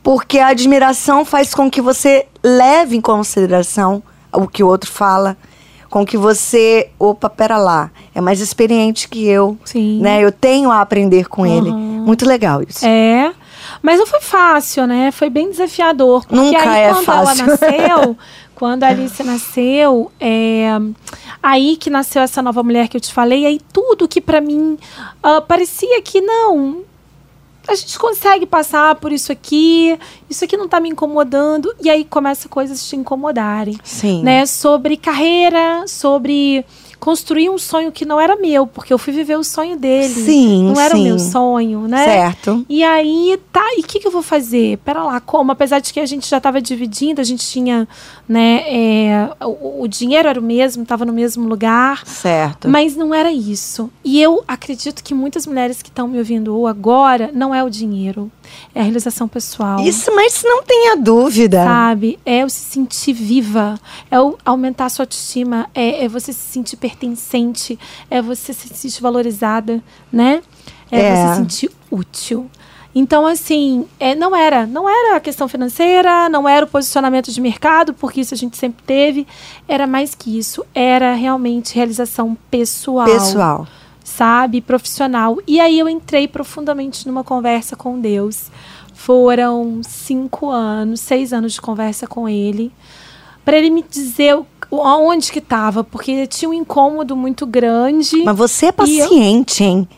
[0.02, 5.36] Porque a admiração faz com que você leve em consideração o que o outro fala,
[5.90, 10.00] com que você, opa, pera lá, é mais experiente que eu, Sim.
[10.00, 10.22] né?
[10.22, 11.70] Eu tenho a aprender com ele.
[11.72, 12.84] Muito legal isso.
[12.84, 13.32] É.
[13.82, 15.10] Mas não foi fácil, né?
[15.10, 16.26] Foi bem desafiador.
[16.26, 17.44] Porque Nunca aí, é quando fácil.
[17.44, 18.18] ela nasceu,
[18.54, 20.68] quando a Alice nasceu, é,
[21.42, 24.78] aí que nasceu essa nova mulher que eu te falei, aí tudo que pra mim
[25.22, 26.82] ah, parecia que não.
[27.68, 29.98] A gente consegue passar por isso aqui,
[30.30, 33.78] isso aqui não tá me incomodando, e aí começa coisas te incomodarem.
[33.82, 34.22] Sim.
[34.22, 34.46] Né?
[34.46, 36.64] Sobre carreira, sobre
[36.98, 40.08] construir um sonho que não era meu, porque eu fui viver o sonho dele.
[40.08, 41.04] Sim, Não era o sim.
[41.04, 42.04] meu sonho, né?
[42.04, 42.64] Certo.
[42.68, 44.78] E aí, tá, e o que, que eu vou fazer?
[44.78, 45.52] Pera lá, como?
[45.52, 47.86] Apesar de que a gente já estava dividindo, a gente tinha,
[48.28, 52.06] né, é, o, o dinheiro era o mesmo, estava no mesmo lugar.
[52.06, 52.68] Certo.
[52.68, 53.90] Mas não era isso.
[54.04, 58.30] E eu acredito que muitas mulheres que estão me ouvindo agora não é o dinheiro,
[58.74, 59.80] é a realização pessoal.
[59.80, 61.64] Isso, mas não tenha dúvida.
[61.64, 62.18] Sabe?
[62.24, 63.78] É o se sentir viva,
[64.10, 67.78] é o aumentar a sua autoestima, é, é você se sentir pertencente,
[68.10, 69.82] é você se sentir valorizada,
[70.12, 70.42] né?
[70.90, 71.16] É, É.
[71.16, 72.50] você se sentir útil.
[72.98, 77.42] Então, assim, é, não era, não era a questão financeira, não era o posicionamento de
[77.42, 79.26] mercado, porque isso a gente sempre teve.
[79.68, 83.68] Era mais que isso, era realmente realização pessoal Pessoal.
[84.06, 85.36] Sabe, profissional.
[85.48, 88.44] E aí eu entrei profundamente numa conversa com Deus.
[88.94, 92.72] Foram cinco anos, seis anos de conversa com Ele,
[93.44, 94.36] para Ele me dizer
[94.70, 98.22] o- aonde que estava, porque tinha um incômodo muito grande.
[98.24, 98.74] Mas você é E eu-
[99.08, 99.88] paciente, hein?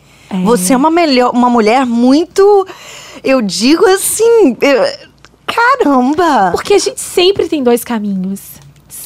[0.43, 2.67] Você é uma, melhor, uma mulher muito.
[3.23, 4.55] Eu digo assim.
[4.61, 5.09] eu-
[5.47, 6.51] caramba!
[6.51, 8.58] Porque a gente sempre tem dois caminhos.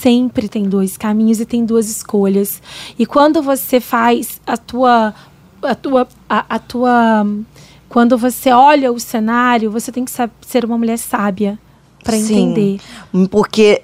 [0.04, 2.62] Sempre tem dois caminhos e tem duas escolhas.
[3.00, 5.14] E quando você faz a tua.
[5.62, 7.26] A tua, a, a tua
[7.94, 11.60] quando você olha o cenário, você tem que ser uma mulher sábia
[12.04, 12.80] para entender.
[13.30, 13.84] Porque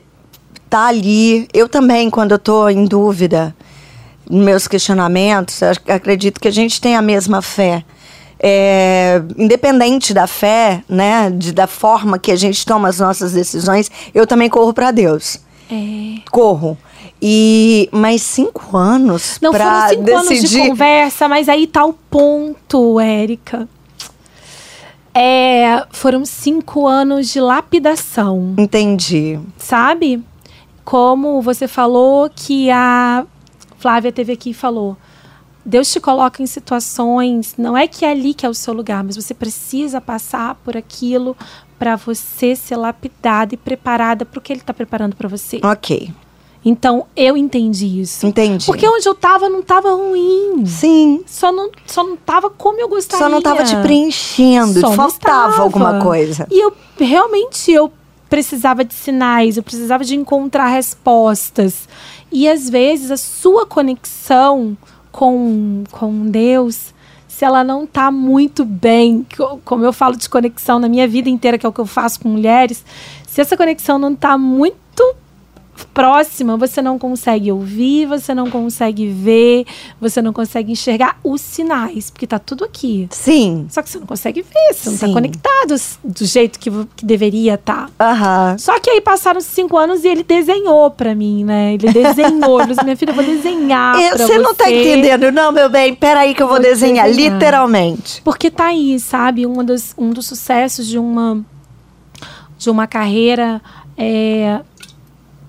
[0.67, 1.47] tá ali.
[1.53, 3.55] Eu também, quando eu tô em dúvida,
[4.27, 7.85] nos meus questionamentos, acredito que a gente tem a mesma fé.
[8.39, 13.91] É, independente da fé, né, de, da forma que a gente toma as nossas decisões,
[14.11, 15.39] eu também corro para Deus.
[15.69, 16.21] É.
[16.31, 16.77] Corro.
[17.21, 20.67] E mais cinco anos Não pra foram cinco anos de decidir.
[20.69, 23.67] conversa, mas aí tá o ponto, Érica.
[25.13, 28.53] É, foram cinco anos de lapidação.
[28.57, 29.39] Entendi.
[29.57, 30.23] sabe?
[30.85, 33.25] Como você falou que a
[33.77, 34.97] Flávia teve aqui e falou.
[35.65, 39.03] Deus te coloca em situações, não é que é ali que é o seu lugar,
[39.03, 41.35] mas você precisa passar por aquilo
[41.77, 45.59] para você ser lapidada e preparada para o que ele está preparando para você.
[45.63, 46.11] Ok.
[46.63, 48.27] Então, eu entendi isso.
[48.27, 48.65] Entendi.
[48.65, 50.65] Porque onde eu tava não tava ruim.
[50.65, 51.23] Sim.
[51.25, 53.25] Só não, só não tava como eu gostaria.
[53.25, 55.61] Só não tava te preenchendo, Só faltava estava.
[55.61, 56.45] alguma coisa.
[56.51, 57.91] E eu realmente eu
[58.29, 61.87] precisava de sinais, eu precisava de encontrar respostas.
[62.31, 64.77] E às vezes a sua conexão
[65.11, 66.93] com, com Deus,
[67.27, 71.29] se ela não tá muito bem, co- como eu falo de conexão na minha vida
[71.29, 72.83] inteira, que é o que eu faço com mulheres,
[73.27, 75.15] se essa conexão não tá muito
[75.87, 79.65] próxima, você não consegue ouvir, você não consegue ver,
[79.99, 83.07] você não consegue enxergar os sinais, porque tá tudo aqui.
[83.11, 83.67] Sim.
[83.69, 85.07] Só que você não consegue ver, você não Sim.
[85.07, 87.89] tá conectado do jeito que, que deveria estar.
[87.99, 88.57] Aham.
[88.57, 91.73] Só que aí passaram cinco anos e ele desenhou pra mim, né?
[91.73, 92.59] Ele desenhou.
[92.61, 95.93] Ele disse, minha filha, eu vou desenhar Eu- Você não tá entendendo, não, meu bem?
[95.95, 97.33] Peraí que eu vou, Vou desenhar, desenhar.
[97.33, 98.21] literalmente.
[98.23, 99.45] Porque tá aí, sabe?
[99.45, 101.43] Um dos, um dos sucessos de uma,
[102.57, 103.61] de uma carreira
[103.97, 104.59] é,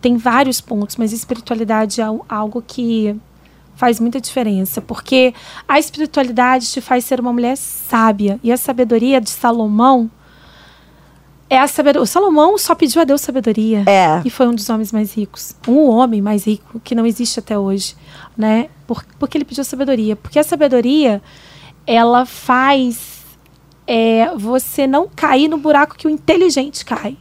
[0.00, 3.14] tem vários pontos, mas espiritualidade é al- algo que
[3.76, 4.80] faz muita diferença.
[4.80, 5.34] Porque
[5.68, 8.38] a espiritualidade te faz ser uma mulher sábia.
[8.42, 10.10] E a sabedoria de Salomão
[11.48, 12.02] é a sabedoria.
[12.02, 13.84] O Salomão só pediu a Deus sabedoria.
[13.86, 14.22] É.
[14.24, 15.54] E foi um dos homens mais ricos.
[15.66, 17.96] Um homem mais rico, que não existe até hoje.
[18.36, 18.68] Né?
[18.86, 20.14] Por, porque ele pediu sabedoria.
[20.14, 21.20] Porque a sabedoria,
[21.86, 23.22] ela faz
[23.86, 27.16] é, você não cair no buraco que o inteligente cai.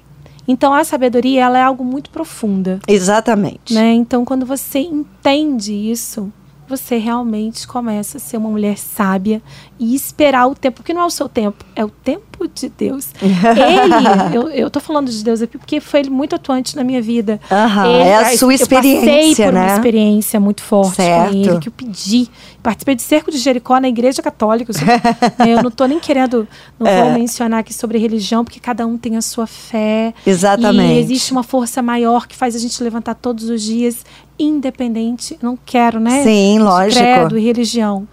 [0.51, 2.79] Então, a sabedoria, ela é algo muito profunda.
[2.87, 3.71] Exatamente.
[3.71, 3.93] Né?
[3.93, 6.33] Então, quando você entende isso,
[6.69, 9.41] você realmente começa a ser uma mulher sábia
[9.79, 13.09] e esperar o tempo, porque não é o seu tempo, é o tempo de Deus.
[13.21, 17.01] Ele, eu, eu tô falando de Deus aqui porque foi ele muito atuante na minha
[17.01, 17.39] vida.
[17.85, 19.73] Ele- é a sua Eu passei experiência, por uma né?
[19.75, 21.31] experiência muito forte Certo.
[21.31, 22.29] com ele, que eu pedi.
[22.61, 24.71] Participei de Cerco de Jericó na Igreja Católica.
[24.71, 24.85] Eu,
[25.45, 26.47] né, eu não tô nem querendo,
[26.79, 27.03] não É.
[27.03, 30.13] vou mencionar aqui sobre religião, porque cada um tem a sua fé.
[30.25, 30.93] Exatamente.
[30.93, 34.05] E existe uma força maior que faz a gente levantar todos os dias,
[34.39, 35.37] independente.
[35.41, 36.23] Não quero, né?
[36.23, 37.01] Sim, lógico.
[37.01, 38.07] Credo e religião.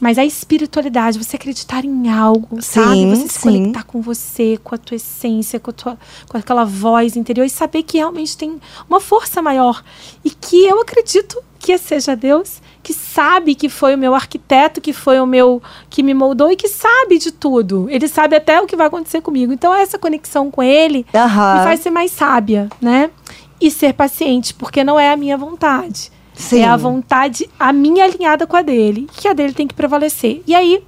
[0.00, 2.94] Mas a espiritualidade, você acreditar em algo, sabe?
[2.94, 3.40] Sim, Você se sim.
[3.42, 7.50] conectar com você, com a tua essência, com, a tua, com aquela voz interior e
[7.50, 9.84] saber que realmente tem uma força maior.
[10.24, 14.94] E que eu acredito que seja Deus, que sabe que foi o meu arquiteto, que
[14.94, 17.86] foi o meu que me moldou e que sabe de tudo.
[17.90, 19.52] Ele sabe até o que vai acontecer comigo.
[19.52, 23.10] Então essa conexão com ele me faz ser mais sábia, né?
[23.60, 26.10] E ser paciente, porque não é a minha vontade.
[26.34, 26.60] Sim.
[26.60, 30.42] É a vontade, a minha alinhada com a dele, que a dele tem que prevalecer.
[30.46, 30.82] E aí,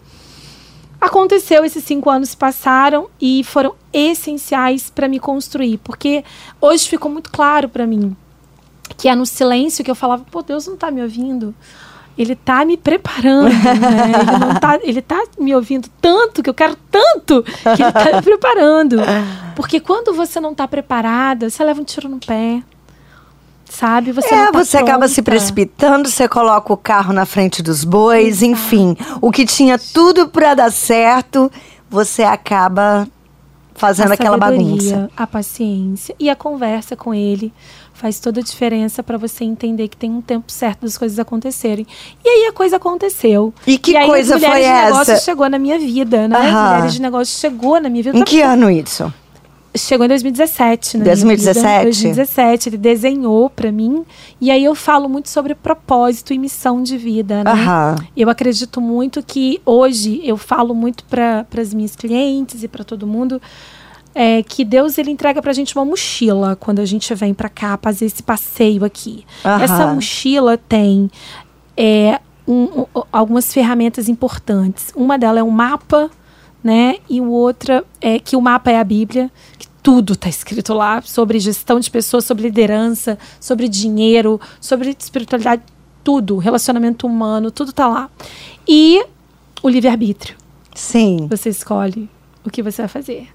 [1.00, 6.24] aconteceu, esses cinco anos se passaram e foram essenciais para me construir, porque
[6.60, 8.16] hoje ficou muito claro para mim
[8.96, 11.54] que é no silêncio que eu falava, pô, Deus não tá me ouvindo.
[12.16, 14.12] Ele tá me preparando, né?
[14.44, 18.22] Ele, tá, ele tá me ouvindo tanto, que eu quero tanto, que ele tá me
[18.22, 18.96] preparando.
[19.56, 22.62] Porque quando você não tá preparada, você leva um tiro no pé.
[23.64, 24.12] Sabe?
[24.12, 28.42] Você é, tá você acaba se precipitando, você coloca o carro na frente dos bois,
[28.42, 28.94] enfim.
[29.20, 31.50] O que tinha tudo pra dar certo,
[31.88, 33.08] você acaba
[33.74, 35.10] fazendo aquela bagunça.
[35.16, 37.52] A paciência e a conversa com ele
[38.02, 41.86] faz toda a diferença para você entender que tem um tempo certo das coisas acontecerem.
[42.24, 43.54] E aí a coisa aconteceu.
[43.64, 45.24] E que e aí, coisa Mulheres foi de Negócio essa?
[45.24, 46.36] chegou na minha vida, né?
[46.36, 46.72] Aham.
[46.72, 48.18] Mulheres de Negócio chegou na minha vida.
[48.18, 49.14] Em que ano isso?
[49.76, 51.04] Chegou em 2017, né?
[51.04, 51.84] 2017?
[51.84, 52.68] 2017.
[52.70, 54.04] Ele desenhou para mim.
[54.40, 57.52] E aí eu falo muito sobre propósito e missão de vida, né?
[57.52, 57.96] Aham.
[58.16, 63.06] Eu acredito muito que hoje eu falo muito para as minhas clientes e para todo
[63.06, 63.40] mundo
[64.14, 67.78] é, que Deus ele entrega pra gente uma mochila quando a gente vem para cá
[67.80, 69.24] fazer esse passeio aqui.
[69.44, 69.62] Aham.
[69.62, 71.10] Essa mochila tem
[71.76, 74.92] é, um- um- algumas ferramentas importantes.
[74.94, 76.10] Uma delas é um mapa,
[76.62, 76.96] né?
[77.08, 81.00] E o outra é que o mapa é a Bíblia, que tudo está escrito lá
[81.02, 85.62] sobre gestão de pessoas, sobre liderança, sobre dinheiro, sobre espiritualidade,
[86.04, 88.10] tudo, relacionamento humano, tudo tá lá.
[88.68, 89.02] E
[89.62, 90.36] o livre-arbítrio.
[90.74, 91.26] Sim.
[91.30, 92.08] Você escolhe
[92.44, 93.28] o que você vai fazer.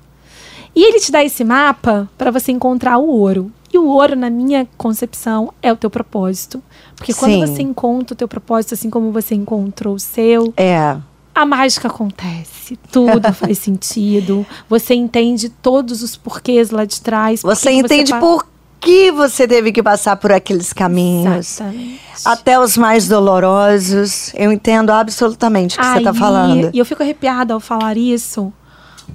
[0.75, 3.51] E ele te dá esse mapa para você encontrar o ouro.
[3.73, 6.61] E o ouro, na minha concepção, é o teu propósito.
[6.95, 7.39] Porque quando Sim.
[7.45, 10.95] você encontra o teu propósito, assim como você encontrou o seu, É.
[11.35, 12.77] a mágica acontece.
[12.91, 14.45] Tudo faz sentido.
[14.69, 17.41] Você entende todos os porquês lá de trás.
[17.41, 18.47] Você entende pa- por
[18.79, 21.59] que você teve que passar por aqueles caminhos.
[21.59, 21.99] Exatamente.
[22.23, 24.31] Até os mais dolorosos.
[24.35, 26.69] Eu entendo absolutamente o que você está Aí, falando.
[26.73, 28.53] E eu fico arrepiada ao falar isso,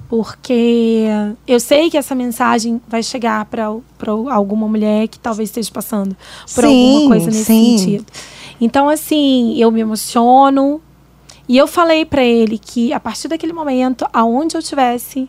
[0.09, 1.07] porque
[1.47, 3.67] eu sei que essa mensagem vai chegar para
[4.31, 6.17] alguma mulher que talvez esteja passando
[6.55, 7.79] por Sim, alguma coisa nesse sim.
[7.79, 8.07] sentido.
[8.61, 10.81] Então, assim, eu me emociono.
[11.49, 15.29] E eu falei para ele que a partir daquele momento, aonde eu estivesse,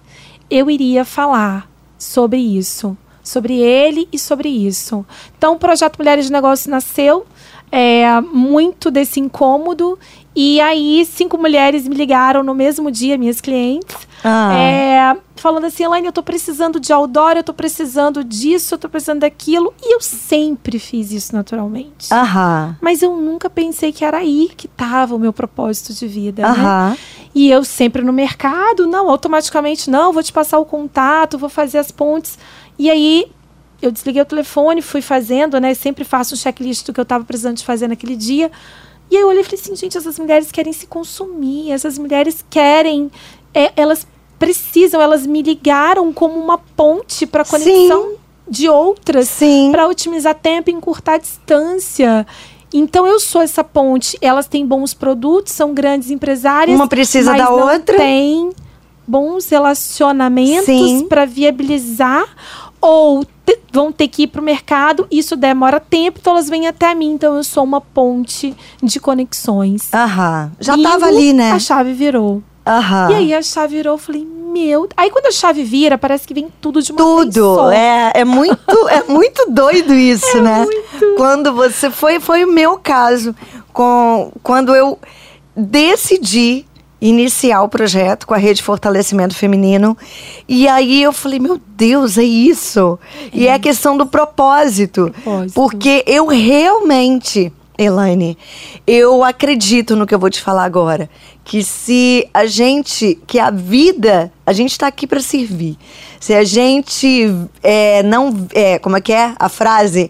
[0.50, 2.96] eu iria falar sobre isso.
[3.24, 5.06] Sobre ele e sobre isso.
[5.38, 7.26] Então, o projeto Mulheres de Negócio nasceu
[7.76, 9.98] é, muito desse incômodo.
[10.36, 14.54] E aí, cinco mulheres me ligaram no mesmo dia, minhas clientes, Ah.
[14.56, 18.90] é, falando assim: Elaine, eu tô precisando de outdoor, eu tô precisando disso, eu tô
[18.90, 19.74] precisando daquilo.
[19.82, 22.12] E eu sempre fiz isso naturalmente.
[22.12, 22.76] Aham.
[22.82, 26.42] Mas eu nunca pensei que era aí que estava o meu propósito de vida.
[26.44, 26.48] né?
[26.50, 26.98] Aham.
[27.36, 31.80] E eu sempre no mercado, não, automaticamente, não, vou te passar o contato, vou fazer
[31.80, 32.38] as pontes.
[32.78, 33.28] E aí
[33.86, 35.74] eu desliguei o telefone, fui fazendo, né?
[35.74, 38.52] Sempre faço um checklist do que eu estava precisando de fazer naquele dia.
[39.12, 42.44] E aí eu olhei e falei assim, gente, essas mulheres querem se consumir, essas mulheres
[42.50, 43.12] querem,
[43.54, 44.08] é, elas
[44.40, 48.14] precisam, elas me ligaram como uma ponte para conexão
[48.48, 49.70] de outras Sim.
[49.72, 52.26] para otimizar tempo e encurtar a distância.
[52.74, 54.18] Então eu sou essa ponte.
[54.20, 56.76] Elas têm bons produtos, são grandes empresárias.
[56.76, 57.98] Uma precisa da outra.
[57.98, 58.50] Tem
[59.08, 61.06] bons relacionamentos Sim.
[61.08, 62.26] para viabilizar
[62.86, 65.08] ou te- vão ter que ir para o mercado.
[65.10, 67.14] Isso demora tempo, então elas vêm até mim.
[67.14, 69.90] Então eu sou uma ponte de conexões.
[69.94, 70.52] Aham.
[70.60, 71.52] Já Bingo, tava ali, né?
[71.52, 72.44] A chave virou.
[72.68, 73.12] Aham.
[73.12, 74.88] E aí a chave virou, eu falei, meu.
[74.96, 77.72] Aí quando a chave vira, parece que vem tudo de uma vez Tudo.
[77.72, 80.66] É, é muito, é muito doido isso, né?
[81.18, 83.34] Quando você foi, foi o meu caso.
[83.74, 85.00] Com, quando eu
[85.56, 86.66] decidi
[87.04, 89.98] iniciar o projeto com a rede de fortalecimento feminino.
[90.48, 92.98] E aí eu falei, meu Deus, é isso.
[93.34, 95.12] E é a questão do propósito.
[95.12, 95.54] Propósito.
[95.54, 98.38] Porque eu realmente, Elaine,
[98.88, 101.10] eu acredito no que eu vou te falar agora.
[101.44, 105.78] Que se a gente, que a vida, a gente está aqui para servir.
[106.22, 110.10] Se a gente é, não, é, como é que é a frase?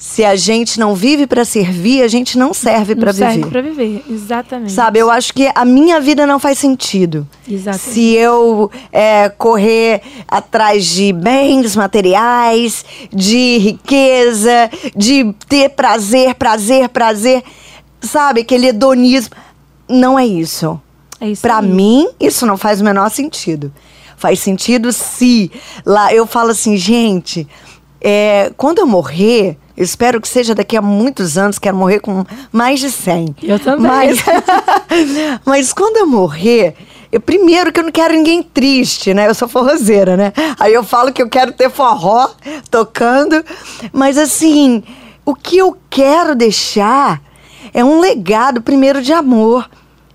[0.00, 3.50] Se a gente não vive para servir, a gente não serve para serve viver.
[3.50, 4.70] pra viver, exatamente.
[4.70, 7.26] Sabe, eu acho que a minha vida não faz sentido.
[7.48, 7.82] Exatamente.
[7.82, 17.42] Se eu é, correr atrás de bens materiais, de riqueza, de ter prazer, prazer, prazer,
[18.00, 19.34] sabe, aquele hedonismo.
[19.88, 20.80] Não é isso.
[21.20, 21.66] É isso aí.
[21.66, 23.72] mim, isso não faz o menor sentido.
[24.16, 25.50] Faz sentido se
[25.84, 27.48] lá eu falo assim, gente,
[28.00, 32.24] é, quando eu morrer, eu espero que seja daqui a muitos anos, quero morrer com
[32.52, 33.36] mais de 100.
[33.42, 33.90] Eu também.
[33.90, 34.18] Mas,
[35.44, 36.74] mas quando eu morrer,
[37.10, 39.28] eu, primeiro que eu não quero ninguém triste, né?
[39.28, 40.32] Eu sou forrozeira, né?
[40.58, 42.30] Aí eu falo que eu quero ter forró
[42.70, 43.44] tocando.
[43.92, 44.82] Mas assim,
[45.24, 47.20] o que eu quero deixar
[47.72, 49.68] é um legado, primeiro, de amor.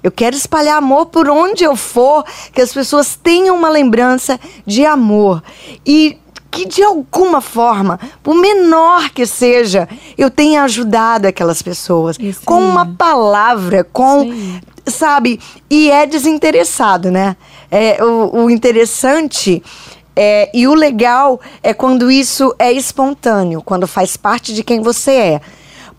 [0.04, 4.86] Eu quero espalhar amor por onde eu for, que as pessoas tenham uma lembrança de
[4.86, 5.42] amor.
[5.86, 6.18] E
[6.54, 12.60] que de alguma forma, por menor que seja, eu tenha ajudado aquelas pessoas Isso com
[12.60, 14.62] uma palavra, com aí.
[14.86, 15.40] sabe?
[15.68, 17.36] E é desinteressado, né?
[17.72, 19.64] É, o, o interessante
[20.16, 25.12] é, e o legal é quando isso é espontâneo, quando faz parte de quem você
[25.12, 25.42] é.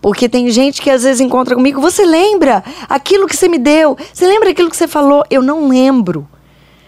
[0.01, 3.97] Porque tem gente que às vezes encontra comigo, você lembra aquilo que você me deu?
[4.13, 5.25] Você lembra aquilo que você falou?
[5.29, 6.25] Eu não lembro.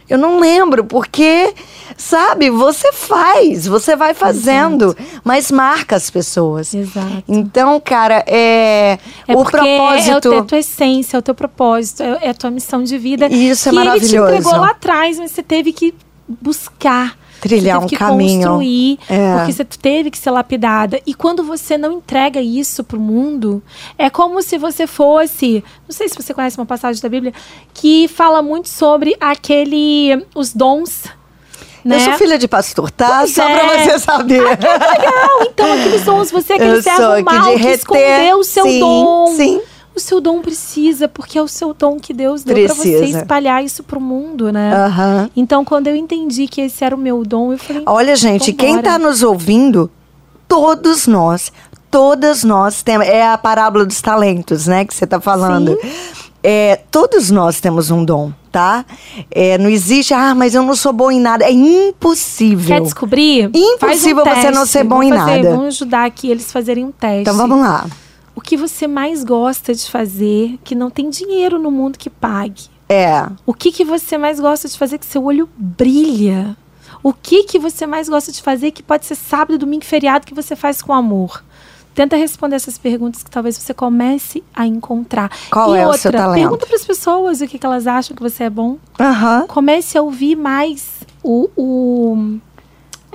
[0.09, 1.53] Eu não lembro, porque,
[1.97, 6.73] sabe, você faz, você vai fazendo, mas marca as pessoas.
[6.73, 7.23] Exato.
[7.27, 8.97] Então, cara, é,
[9.27, 10.31] É o porque propósito.
[10.31, 12.97] é, é a tua essência, é o teu propósito, é, é a tua missão de
[12.97, 13.27] vida.
[13.27, 14.33] E isso é que Ele te maravilhoso.
[14.33, 15.93] entregou lá atrás, mas você teve que
[16.27, 17.17] buscar.
[17.47, 18.41] Trilhar você teve um que caminho.
[18.43, 19.37] construir, É.
[19.37, 20.99] porque você teve que ser lapidada.
[21.05, 23.61] E quando você não entrega isso pro mundo,
[23.97, 25.63] é como se você fosse.
[25.87, 27.33] Não sei se você conhece uma passagem da Bíblia
[27.73, 30.25] que fala muito sobre aquele.
[30.35, 31.03] os dons.
[31.85, 31.95] Né?
[31.95, 33.19] Eu sou filha de pastor, tá?
[33.19, 33.57] Pois Só é.
[33.59, 34.41] pra você saber.
[34.41, 37.75] Legal, então aqueles dons, você é aquele servo que mal que reter.
[37.77, 39.27] escondeu o seu sim, dom.
[39.37, 39.61] Sim.
[39.97, 43.63] O seu dom precisa, porque é o seu dom que Deus deu pra você espalhar
[43.63, 44.71] isso pro mundo, né?
[44.71, 45.27] Aham.
[45.35, 47.81] Então, quando eu entendi que esse era o meu dom, eu falei.
[47.83, 49.89] Olha, gente, quem tá nos ouvindo,
[50.47, 51.51] todos nós,
[51.89, 53.07] todas nós temos.
[53.07, 55.75] É a parábola dos talentos, né, que você tá falando.
[56.43, 58.85] É, todos nós temos um dom, tá?
[59.31, 61.43] É, não existe, ah, mas eu não sou bom em nada.
[61.43, 62.67] É impossível.
[62.67, 63.49] Quer descobrir?
[63.51, 64.67] Impossível um você não teste.
[64.73, 65.55] ser bom em Vamos fazer- nada.
[65.55, 67.21] Vamos ajudar aqui eles fazerem um teste.
[67.21, 67.87] Então vamos lá.
[68.37, 72.65] O que você mais gosta de fazer, que não tem dinheiro no mundo que pague?
[72.87, 73.27] É.
[73.47, 76.55] O que, que você mais gosta de fazer que seu olho brilha?
[77.01, 80.35] O que, que você mais gosta de fazer que pode ser sábado, domingo, feriado que
[80.35, 81.43] você faz com amor?
[81.95, 85.31] Tenta responder essas perguntas que talvez você comece a encontrar.
[85.49, 86.43] Qual e é o outra, seu talento?
[86.43, 88.77] Pergunta para as pessoas o que, que elas acham que você é bom.
[89.47, 92.37] Comece a ouvir mais o, o,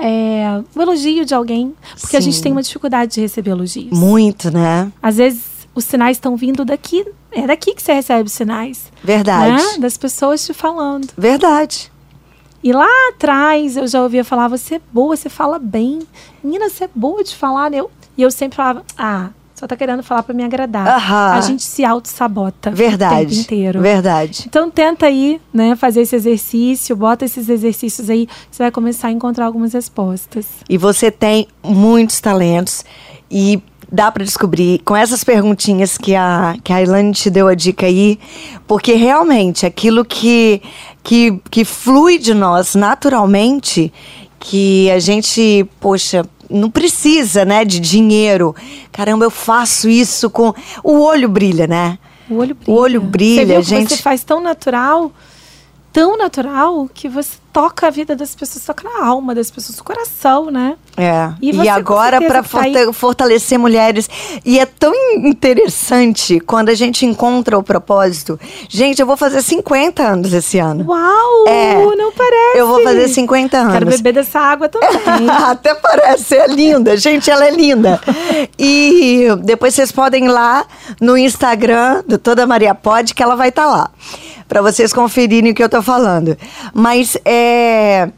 [0.04, 1.74] é, o elogio de alguém.
[2.00, 2.30] Porque a Sim.
[2.30, 3.96] gente tem uma dificuldade de receber elogios.
[3.96, 4.90] Muito, né?
[5.02, 5.44] Às vezes
[5.74, 7.06] os sinais estão vindo daqui.
[7.30, 8.90] É daqui que você recebe os sinais.
[9.02, 9.62] Verdade.
[9.62, 9.78] Né?
[9.78, 11.08] Das pessoas te falando.
[11.16, 11.90] Verdade.
[12.62, 16.00] E lá atrás eu já ouvia falar, você é boa, você fala bem.
[16.44, 17.78] Menina, você é boa de falar, né?
[17.80, 20.86] Eu- E eu sempre falava, ah, só tá querendo falar pra me agradar.
[20.86, 21.32] Aham.
[21.34, 23.26] A gente se auto-sabota o Verdade.
[23.26, 23.80] tempo inteiro.
[23.80, 24.44] Verdade.
[24.48, 29.12] Então tenta aí, né, fazer esse exercício, bota esses exercícios aí, você vai começar a
[29.12, 30.46] encontrar algumas respostas.
[30.68, 32.84] E você tem muitos talentos
[33.30, 37.54] e dá para descobrir com essas perguntinhas que a, que a Ilane te deu a
[37.54, 38.18] dica aí,
[38.66, 40.62] porque realmente aquilo que,
[41.02, 43.92] que, que flui de nós naturalmente,
[44.40, 48.54] que a gente, poxa, não precisa, né, de dinheiro.
[48.90, 50.54] Caramba, eu faço isso com.
[50.84, 51.98] O olho brilha, né?
[52.28, 52.72] O olho brilha.
[52.72, 53.96] O olho brilha, gente.
[53.96, 55.12] Você faz tão natural,
[55.92, 59.84] tão natural, que você toca a vida das pessoas, toca na alma das pessoas, no
[59.84, 60.74] coração, né?
[60.96, 61.30] É.
[61.40, 64.08] E E, você, com agora para tá aí- fortalecer mulheres.
[64.42, 68.40] E é tão interessante quando a gente encontra o propósito.
[68.70, 70.86] Gente, eu vou fazer 50 anos esse ano.
[70.88, 71.46] Uau!
[71.46, 71.74] É.
[71.94, 72.58] Não parece.
[72.58, 73.72] Eu vou fazer 50 anos.
[73.74, 75.28] Quero beber dessa água também.
[75.28, 76.96] Até parece, é linda.
[76.96, 78.00] Gente, ela é linda.
[78.58, 80.64] E depois vocês podem ir lá
[81.00, 83.90] no Instagram do Toda Maria Pode, que ela vai estar lá.
[84.52, 86.36] Pra vocês conferirem o que eu tô falando.
[86.74, 88.10] Mas é.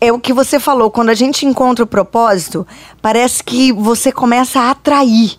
[0.00, 2.66] É o que você falou, quando a gente encontra o propósito,
[3.02, 5.32] parece que você começa a atrair.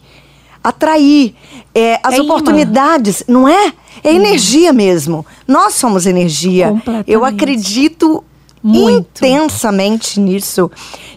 [0.64, 1.34] Atrair
[1.74, 2.26] é, as É imã.
[2.26, 3.74] oportunidades, não é?
[4.04, 5.26] É energia mesmo.
[5.48, 6.72] Nós somos energia.
[7.08, 8.24] Eu acredito
[8.68, 9.24] Muito.
[9.24, 10.72] intensamente nisso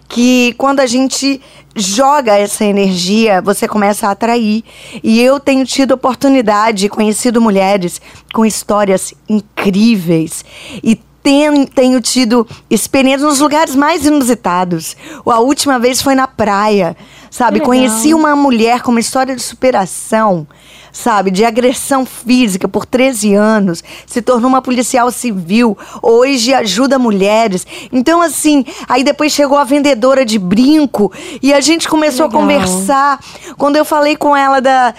[0.08, 1.40] que quando a gente
[1.74, 4.64] joga essa energia, você começa a atrair.
[5.02, 8.00] E eu tenho tido oportunidade, conhecido mulheres
[8.32, 10.44] com histórias incríveis
[10.82, 14.96] e ten- tenho tido experiências nos lugares mais inusitados.
[15.26, 16.96] A última vez foi na praia,
[17.30, 17.60] sabe?
[17.60, 20.46] Conheci uma mulher com uma história de superação,
[20.92, 21.30] sabe?
[21.30, 27.66] De agressão física por 13 anos, se tornou uma policial civil, hoje ajuda mulheres.
[27.92, 31.12] Então, assim, aí depois chegou a vendedora de brinco
[31.42, 33.20] e a gente começou a conversar.
[33.56, 34.94] Quando eu falei com ela da,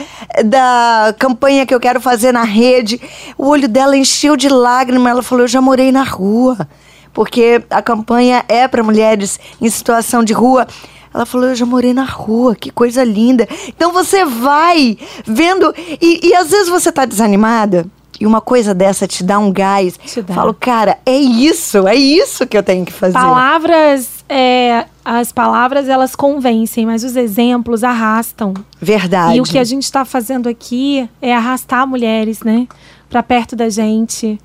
[0.45, 2.99] da campanha que eu quero fazer na rede,
[3.38, 5.11] o olho dela encheu de lágrimas.
[5.11, 6.67] Ela falou: Eu já morei na rua.
[7.11, 10.67] Porque a campanha é para mulheres em situação de rua.
[11.14, 13.47] Ela falou: Eu já morei na rua, que coisa linda.
[13.68, 15.74] Então você vai vendo.
[16.01, 17.86] E, e às vezes você tá desanimada.
[18.20, 19.97] E uma coisa dessa te dá um gás.
[20.05, 20.34] Te dá.
[20.34, 23.14] Falo, cara, é isso, é isso que eu tenho que fazer.
[23.14, 28.53] Palavras é, as palavras elas convencem, mas os exemplos arrastam.
[28.80, 29.38] Verdade.
[29.38, 32.68] E o que a gente está fazendo aqui é arrastar mulheres, né,
[33.10, 34.39] para perto da gente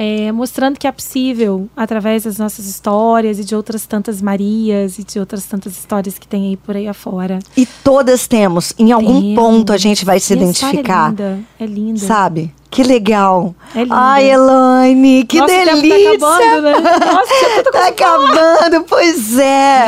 [0.00, 5.02] é, mostrando que é possível, através das nossas histórias e de outras tantas Marias e
[5.02, 7.40] de outras tantas histórias que tem aí por aí afora.
[7.56, 8.72] E todas temos.
[8.78, 11.06] Em algum ponto a gente vai se E a identificar.
[11.06, 11.40] É linda.
[11.58, 11.98] É linda.
[11.98, 12.54] Sabe?
[12.78, 13.56] Que legal.
[13.74, 13.92] É lindo.
[13.92, 16.18] Ai, Elaine, que Nossa, o tempo delícia.
[16.20, 16.72] Tá acabando, né?
[17.12, 18.54] Nossa, tinha tanta Tá coisa falar.
[18.54, 19.86] acabando, pois é.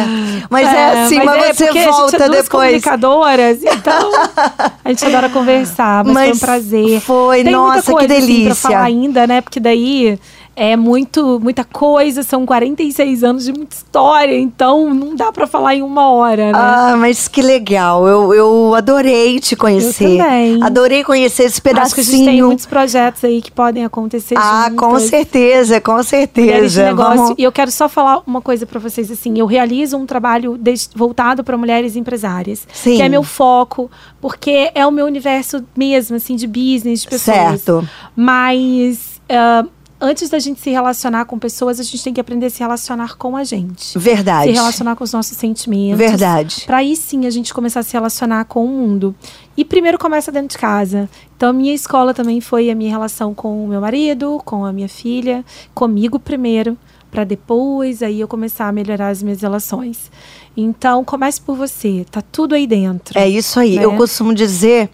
[0.51, 2.49] Mas é, assim, mas, é você porque a gente volta é duas depois.
[2.49, 4.11] comunicadoras, então
[4.85, 7.01] a gente adora conversar, mas, foi um Mas prazer.
[7.03, 8.55] foi, Tem nossa, muita que coisa, assim, pra delícia.
[8.57, 9.41] falar ainda, né?
[9.41, 10.19] Porque daí
[10.57, 15.75] é muito, muita coisa, são 46 anos de muita história, então não dá pra falar
[15.75, 16.53] em uma hora, né?
[16.55, 18.07] Ah, mas que legal.
[18.07, 20.19] Eu, eu adorei te conhecer.
[20.19, 20.63] também.
[20.63, 21.87] Adorei conhecer esse pedacinho.
[21.87, 24.77] Acho que a gente tem muitos projetos aí que podem acontecer Ah, juntas.
[24.89, 26.85] com certeza, com certeza.
[26.85, 27.17] negócio.
[27.17, 27.35] Vamos...
[27.39, 30.59] E eu quero só falar uma coisa pra vocês assim, eu realizo um trabalho
[30.95, 32.97] voltado para mulheres empresárias, Sim.
[32.97, 33.91] que é meu foco,
[34.21, 37.37] porque é o meu universo mesmo assim de business, de pessoas.
[37.37, 37.89] Certo.
[38.15, 39.65] Mas ah,
[40.01, 43.17] antes da gente se relacionar com pessoas, a gente tem que aprender a se relacionar
[43.17, 43.99] com a gente.
[43.99, 44.49] Verdade.
[44.49, 45.99] Se relacionar com os nossos sentimentos.
[45.99, 46.63] Verdade.
[46.67, 49.15] Pra aí sim a gente começar a se relacionar com o mundo.
[49.57, 51.09] E primeiro começa dentro de casa.
[51.37, 54.73] Então, a minha escola também foi a minha relação com o meu marido, com a
[54.73, 55.45] minha filha,
[55.75, 56.79] comigo primeiro,
[57.11, 60.11] pra depois aí eu começar a melhorar as minhas relações.
[60.57, 62.07] Então, comece por você.
[62.11, 63.19] Tá tudo aí dentro.
[63.19, 63.77] É isso aí.
[63.77, 63.85] né?
[63.85, 64.89] Eu costumo dizer,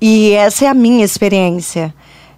[0.00, 1.94] e essa é a minha experiência,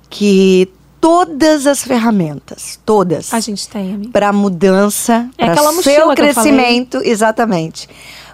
[0.09, 0.69] que
[1.03, 7.89] todas as ferramentas, todas, A gente tem, para mudança, É para seu crescimento, exatamente,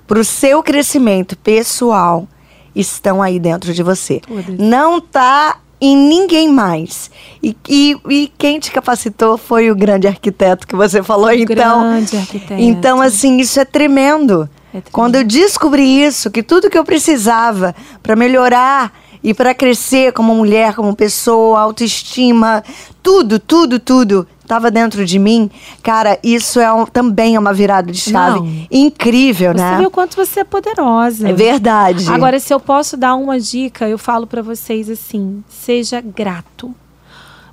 [0.06, 2.28] para o seu crescimento pessoal,
[2.76, 4.20] estão aí dentro de você.
[4.20, 4.58] Todas.
[4.58, 7.10] Não tá em ninguém mais.
[7.42, 11.80] E, e, e quem te capacitou foi o grande arquiteto que você falou, então.
[11.80, 12.60] grande arquiteto.
[12.60, 14.42] Então, assim, isso é tremendo.
[14.42, 14.90] É tremendo.
[14.92, 18.92] Quando eu descobri isso, que tudo que eu precisava para melhorar
[19.22, 22.62] e para crescer como mulher, como pessoa, autoestima,
[23.02, 25.50] tudo, tudo, tudo estava dentro de mim,
[25.82, 28.66] cara, isso é um- também é uma virada de chave Não.
[28.70, 29.76] incrível, Você né?
[29.78, 31.28] vê o quanto você é poderosa.
[31.28, 32.08] É verdade.
[32.10, 36.74] Agora, se eu posso dar uma dica, eu falo pra vocês assim: seja grato.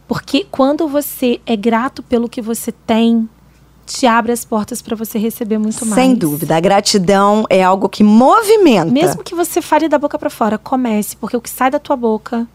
[0.07, 3.27] Porque quando você é grato pelo que você tem,
[3.85, 6.01] te abre as portas pra você receber muito mais.
[6.01, 8.91] sem dúvida, a gratidão é algo que movimenta.
[8.91, 11.95] Mesmo que você fale da boca pra fora, comece, porque o que sai da tua
[11.95, 12.47] boca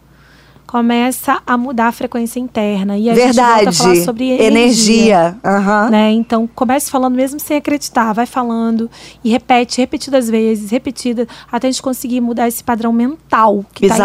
[0.71, 2.97] começa a mudar a frequência interna.
[2.97, 3.77] E a gente volta a verdade.
[3.77, 4.47] falar sobre energia.
[4.47, 5.37] energia.
[5.43, 5.89] Aham.
[5.89, 6.11] né?
[6.11, 8.89] Então comece falando mesmo sem acreditar, vai falando
[9.21, 13.95] e repete repetidas vezes, repetida, até a gente conseguir mudar esse padrão mental que tá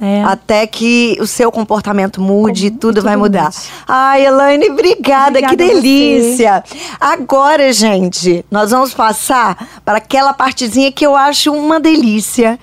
[0.00, 0.24] né?
[0.26, 3.44] Até que o seu comportamento mude, Como- tudo e vai tudo mudar.
[3.44, 3.56] mude.
[3.86, 5.80] Ai, Elaine, obrigada, que Obrigada você.
[5.82, 6.64] delícia.
[7.00, 12.58] Agora, gente, nós vamos passar para aquela partezinha que eu acho uma delícia.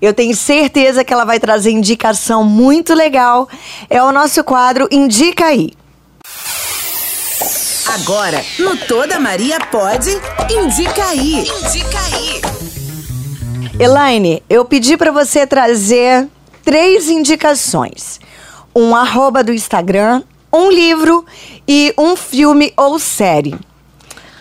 [0.00, 3.48] Eu tenho certeza que ela vai trazer indicação muito legal.
[3.90, 5.72] É o nosso quadro Indica aí.
[7.86, 10.10] Agora, no Toda Maria Pode,
[10.50, 11.40] indica aí.
[11.40, 12.40] Indica aí.
[13.80, 16.28] Elaine, eu pedi para você trazer
[16.68, 18.20] três indicações:
[18.76, 21.24] um arroba do Instagram, um livro
[21.66, 23.58] e um filme ou série.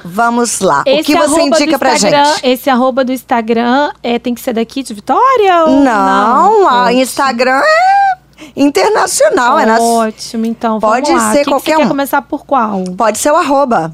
[0.03, 0.81] Vamos lá.
[0.85, 2.15] o que você indica pra gente?
[2.43, 5.65] Esse arroba do Instagram é, tem que ser daqui de Vitória?
[5.65, 6.99] Ou Não, a Ótimo.
[7.01, 8.17] Instagram é
[8.55, 11.31] internacional, é na- Ótimo, então Pode lá.
[11.31, 11.81] ser Que que qualquer você um.
[11.83, 12.83] quer começar por qual?
[12.97, 13.93] pode ser o arroba.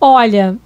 [0.00, 0.56] Olha,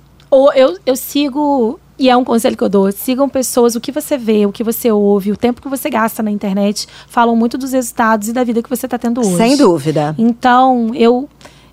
[0.54, 4.18] eu, eu sigo, e é um conselho que eu dou, sigam pessoas, o que você
[4.18, 7.72] vê, o que você ouve, o tempo que você gasta na internet, falam muito dos
[7.72, 9.36] resultados e da vida que você está tendo hoje.
[9.36, 10.14] Sem dúvida.
[10.18, 11.28] Então, eu,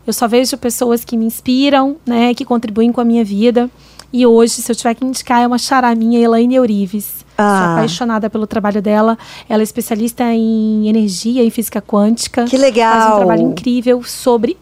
[0.07, 3.69] eu só vejo pessoas que me inspiram, né, que contribuem com a minha vida.
[4.13, 7.25] E hoje, se eu tiver que indicar, é uma chará minha, Elaine Eurives.
[7.35, 7.57] Ah.
[7.57, 9.17] Sou apaixonada pelo trabalho dela.
[9.49, 12.45] Ela é especialista em energia e física quântica.
[12.45, 12.93] Que legal.
[12.93, 14.55] Faz um trabalho incrível sobre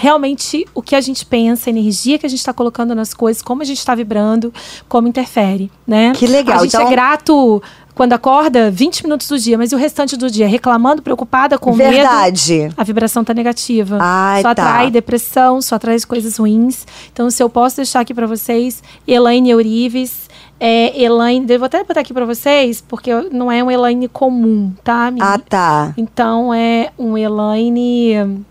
[0.00, 3.42] realmente o que a gente pensa, a energia que a gente está colocando nas coisas,
[3.42, 4.54] como a gente está vibrando,
[4.88, 6.12] como interfere, né?
[6.14, 6.58] Que legal.
[6.60, 7.60] A gente Então- é grato
[7.96, 11.74] quando acorda 20 minutos do dia, mas e o restante do dia reclamando, preocupada, com
[11.74, 11.90] medo.
[11.90, 12.70] Verdade.
[12.76, 13.98] A vibração tá negativa.
[14.00, 14.62] Ai, só tá.
[14.62, 16.86] atrai depressão, só atrai coisas ruins.
[17.12, 20.28] Então, se eu posso deixar aqui pra vocês, Elaine Eurives.
[20.60, 25.08] É, Elaine, devo até botar aqui pra vocês, porque não é um Elaine comum, tá,
[25.08, 25.26] amiga?
[25.26, 25.92] Ah, tá.
[25.96, 28.44] Então é um Elaine.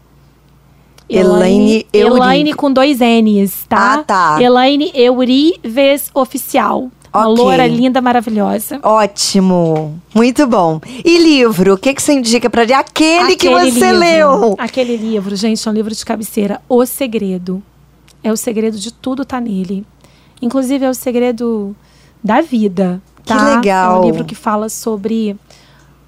[1.10, 2.18] Elaine Eurives.
[2.18, 3.93] Elaine com dois N's, tá?
[3.95, 4.41] Ah, tá.
[4.41, 6.89] Elaine Eurives Oficial.
[7.14, 7.43] Uma Ok.
[7.43, 8.80] loura linda, maravilhosa.
[8.84, 9.99] Ótimo.
[10.14, 10.80] Muito bom.
[11.03, 11.74] E livro?
[11.74, 12.74] O que, que você indica pra gente?
[12.76, 13.99] Aquele, que Aquele você livro.
[13.99, 14.55] leu.
[14.58, 16.62] Aquele livro, gente, é um livro de cabeceira.
[16.70, 17.64] O Segredo.
[18.24, 19.86] É o segredo de tudo tá nele.
[20.41, 21.76] Inclusive, é o segredo
[22.24, 23.01] da vida.
[23.24, 23.55] Que Tá?
[23.55, 23.95] legal.
[23.95, 25.36] É um livro que fala sobre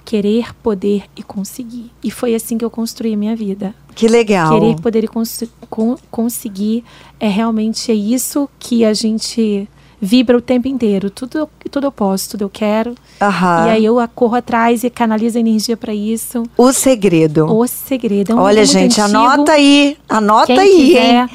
[0.05, 1.91] querer, poder e conseguir.
[2.03, 3.73] E foi assim que eu construí a minha vida.
[3.95, 4.59] Que legal.
[4.59, 6.83] Querer, poder e cons con- conseguir
[7.19, 9.67] é realmente é isso que a gente
[10.01, 11.09] vibra o tempo inteiro.
[11.09, 12.95] Tudo, tudo eu posso, tudo eu quero.
[13.21, 13.67] Aham.
[13.67, 16.43] E aí eu corro atrás e canalizo a energia para isso.
[16.57, 17.45] O segredo.
[17.53, 18.31] O segredo.
[18.31, 19.17] É um Olha, gente, antigo.
[19.17, 19.97] anota aí.
[20.07, 21.29] Anota Quem aí, quiser, hein?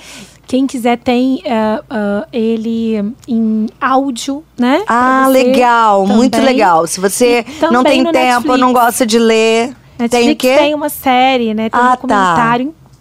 [0.47, 4.83] Quem quiser tem eh, ah, ele em áudio, né?
[4.87, 6.47] Ah, legal, muito também.
[6.47, 6.87] legal.
[6.87, 8.61] Se você E não tem tempo, Netflix.
[8.61, 10.57] não gosta de ler, tem o Netflix quê?
[10.57, 11.71] tem uma série, né?
[11.71, 12.35] Tem Ah, um tá.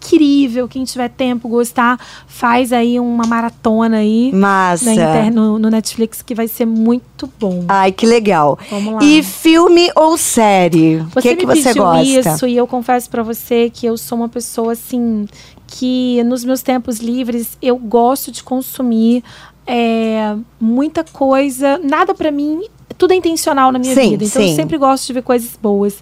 [0.03, 0.67] Incrível.
[0.67, 5.29] Quem tiver tempo, gostar, faz aí uma maratona aí Massa.
[5.31, 7.65] no, no Netflix que vai ser muito bom.
[7.67, 8.59] Ai, que legal.
[8.69, 9.03] Vamos lá.
[9.03, 10.97] E filme ou série?
[11.15, 12.03] O que, que você pediu gosta?
[12.03, 15.25] isso e eu confesso pra você que eu sou uma pessoa assim
[15.67, 19.23] que nos meus tempos livres eu gosto de consumir
[19.65, 22.63] é, muita coisa, nada pra mim,
[22.97, 24.25] tudo é intencional na minha Sim, vida.
[24.25, 24.49] Então sim.
[24.49, 25.97] eu sempre gosto de ver coisas boas.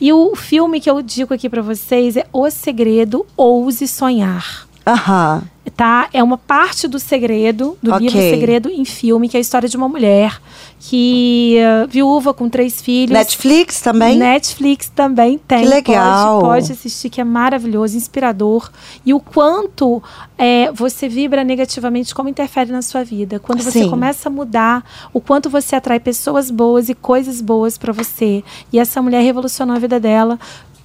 [0.00, 4.67] E o filme que eu digo aqui pra vocês é O Segredo Ouse Sonhar.
[4.92, 5.42] Aham.
[5.76, 6.08] Tá?
[6.14, 8.00] É uma parte do segredo, do Ok.
[8.08, 10.40] livro Segredo em Filme, que é a história de uma mulher
[10.80, 13.12] que eh, viúva com três filhos.
[13.12, 14.16] Netflix também?
[14.16, 15.62] Netflix também tem.
[15.64, 16.40] Que legal.
[16.40, 18.70] Pode, pode assistir, que é maravilhoso, inspirador.
[19.04, 20.02] E o quanto
[20.38, 23.38] é, você vibra negativamente, como interfere na sua vida.
[23.38, 23.90] Quando você Sim.
[23.90, 24.82] começa a mudar,
[25.12, 28.42] o quanto você atrai pessoas boas e coisas boas pra você.
[28.72, 30.38] E essa mulher revolucionou a vida dela,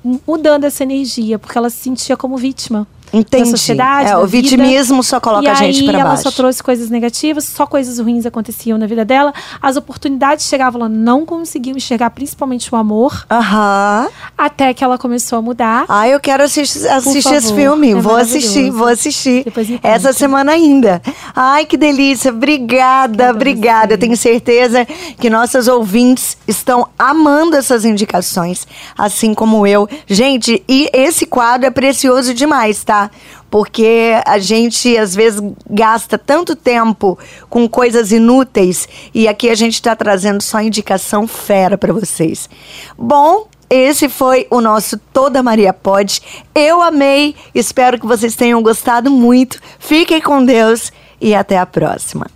[0.03, 2.85] mu- mudando essa energia, porque ela se sentia como vítima.
[3.13, 3.43] Entendi.
[3.51, 4.49] da sociedade, é, o vida.
[4.49, 6.23] vitimismo só coloca e a gente aí pra ela baixo.
[6.23, 9.31] só trouxe coisas negativas, só coisas ruins aconteciam na vida dela.
[9.61, 14.07] As oportunidades chegavam, ela não conseguiu enxergar, principalmente o amor, Aham.
[14.37, 15.85] até que ela começou a mudar.
[15.87, 17.91] Ah, eu quero assistir, assistir esse filme.
[17.91, 19.43] é vou assistir, vou assistir.
[19.43, 21.01] Depois me Essa semana ainda.
[21.35, 22.31] Ai, que delícia.
[22.31, 23.93] Obrigada, Obrigada a obrigada.
[23.93, 24.85] Eu tenho certeza
[25.19, 28.65] que nossos ouvintes estão amando essas indicações,
[28.97, 29.87] assim como eu.
[30.07, 33.02] Gente, e esse quadro é precioso demais, tá?
[33.49, 37.17] Porque a gente às vezes gasta tanto tempo
[37.49, 42.49] com coisas inúteis e aqui a gente está trazendo só indicação fera para vocês.
[42.97, 46.21] Bom, esse foi o nosso Toda Maria Pode.
[46.53, 49.59] Eu amei, espero que vocês tenham gostado muito.
[49.79, 52.27] Fiquem com Deus e até a próxima.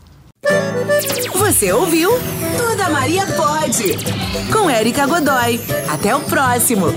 [1.35, 2.11] Você ouviu?
[2.57, 3.97] Toda Maria pode.
[4.51, 5.61] Com Érica Godoy.
[5.89, 6.87] Até o próximo.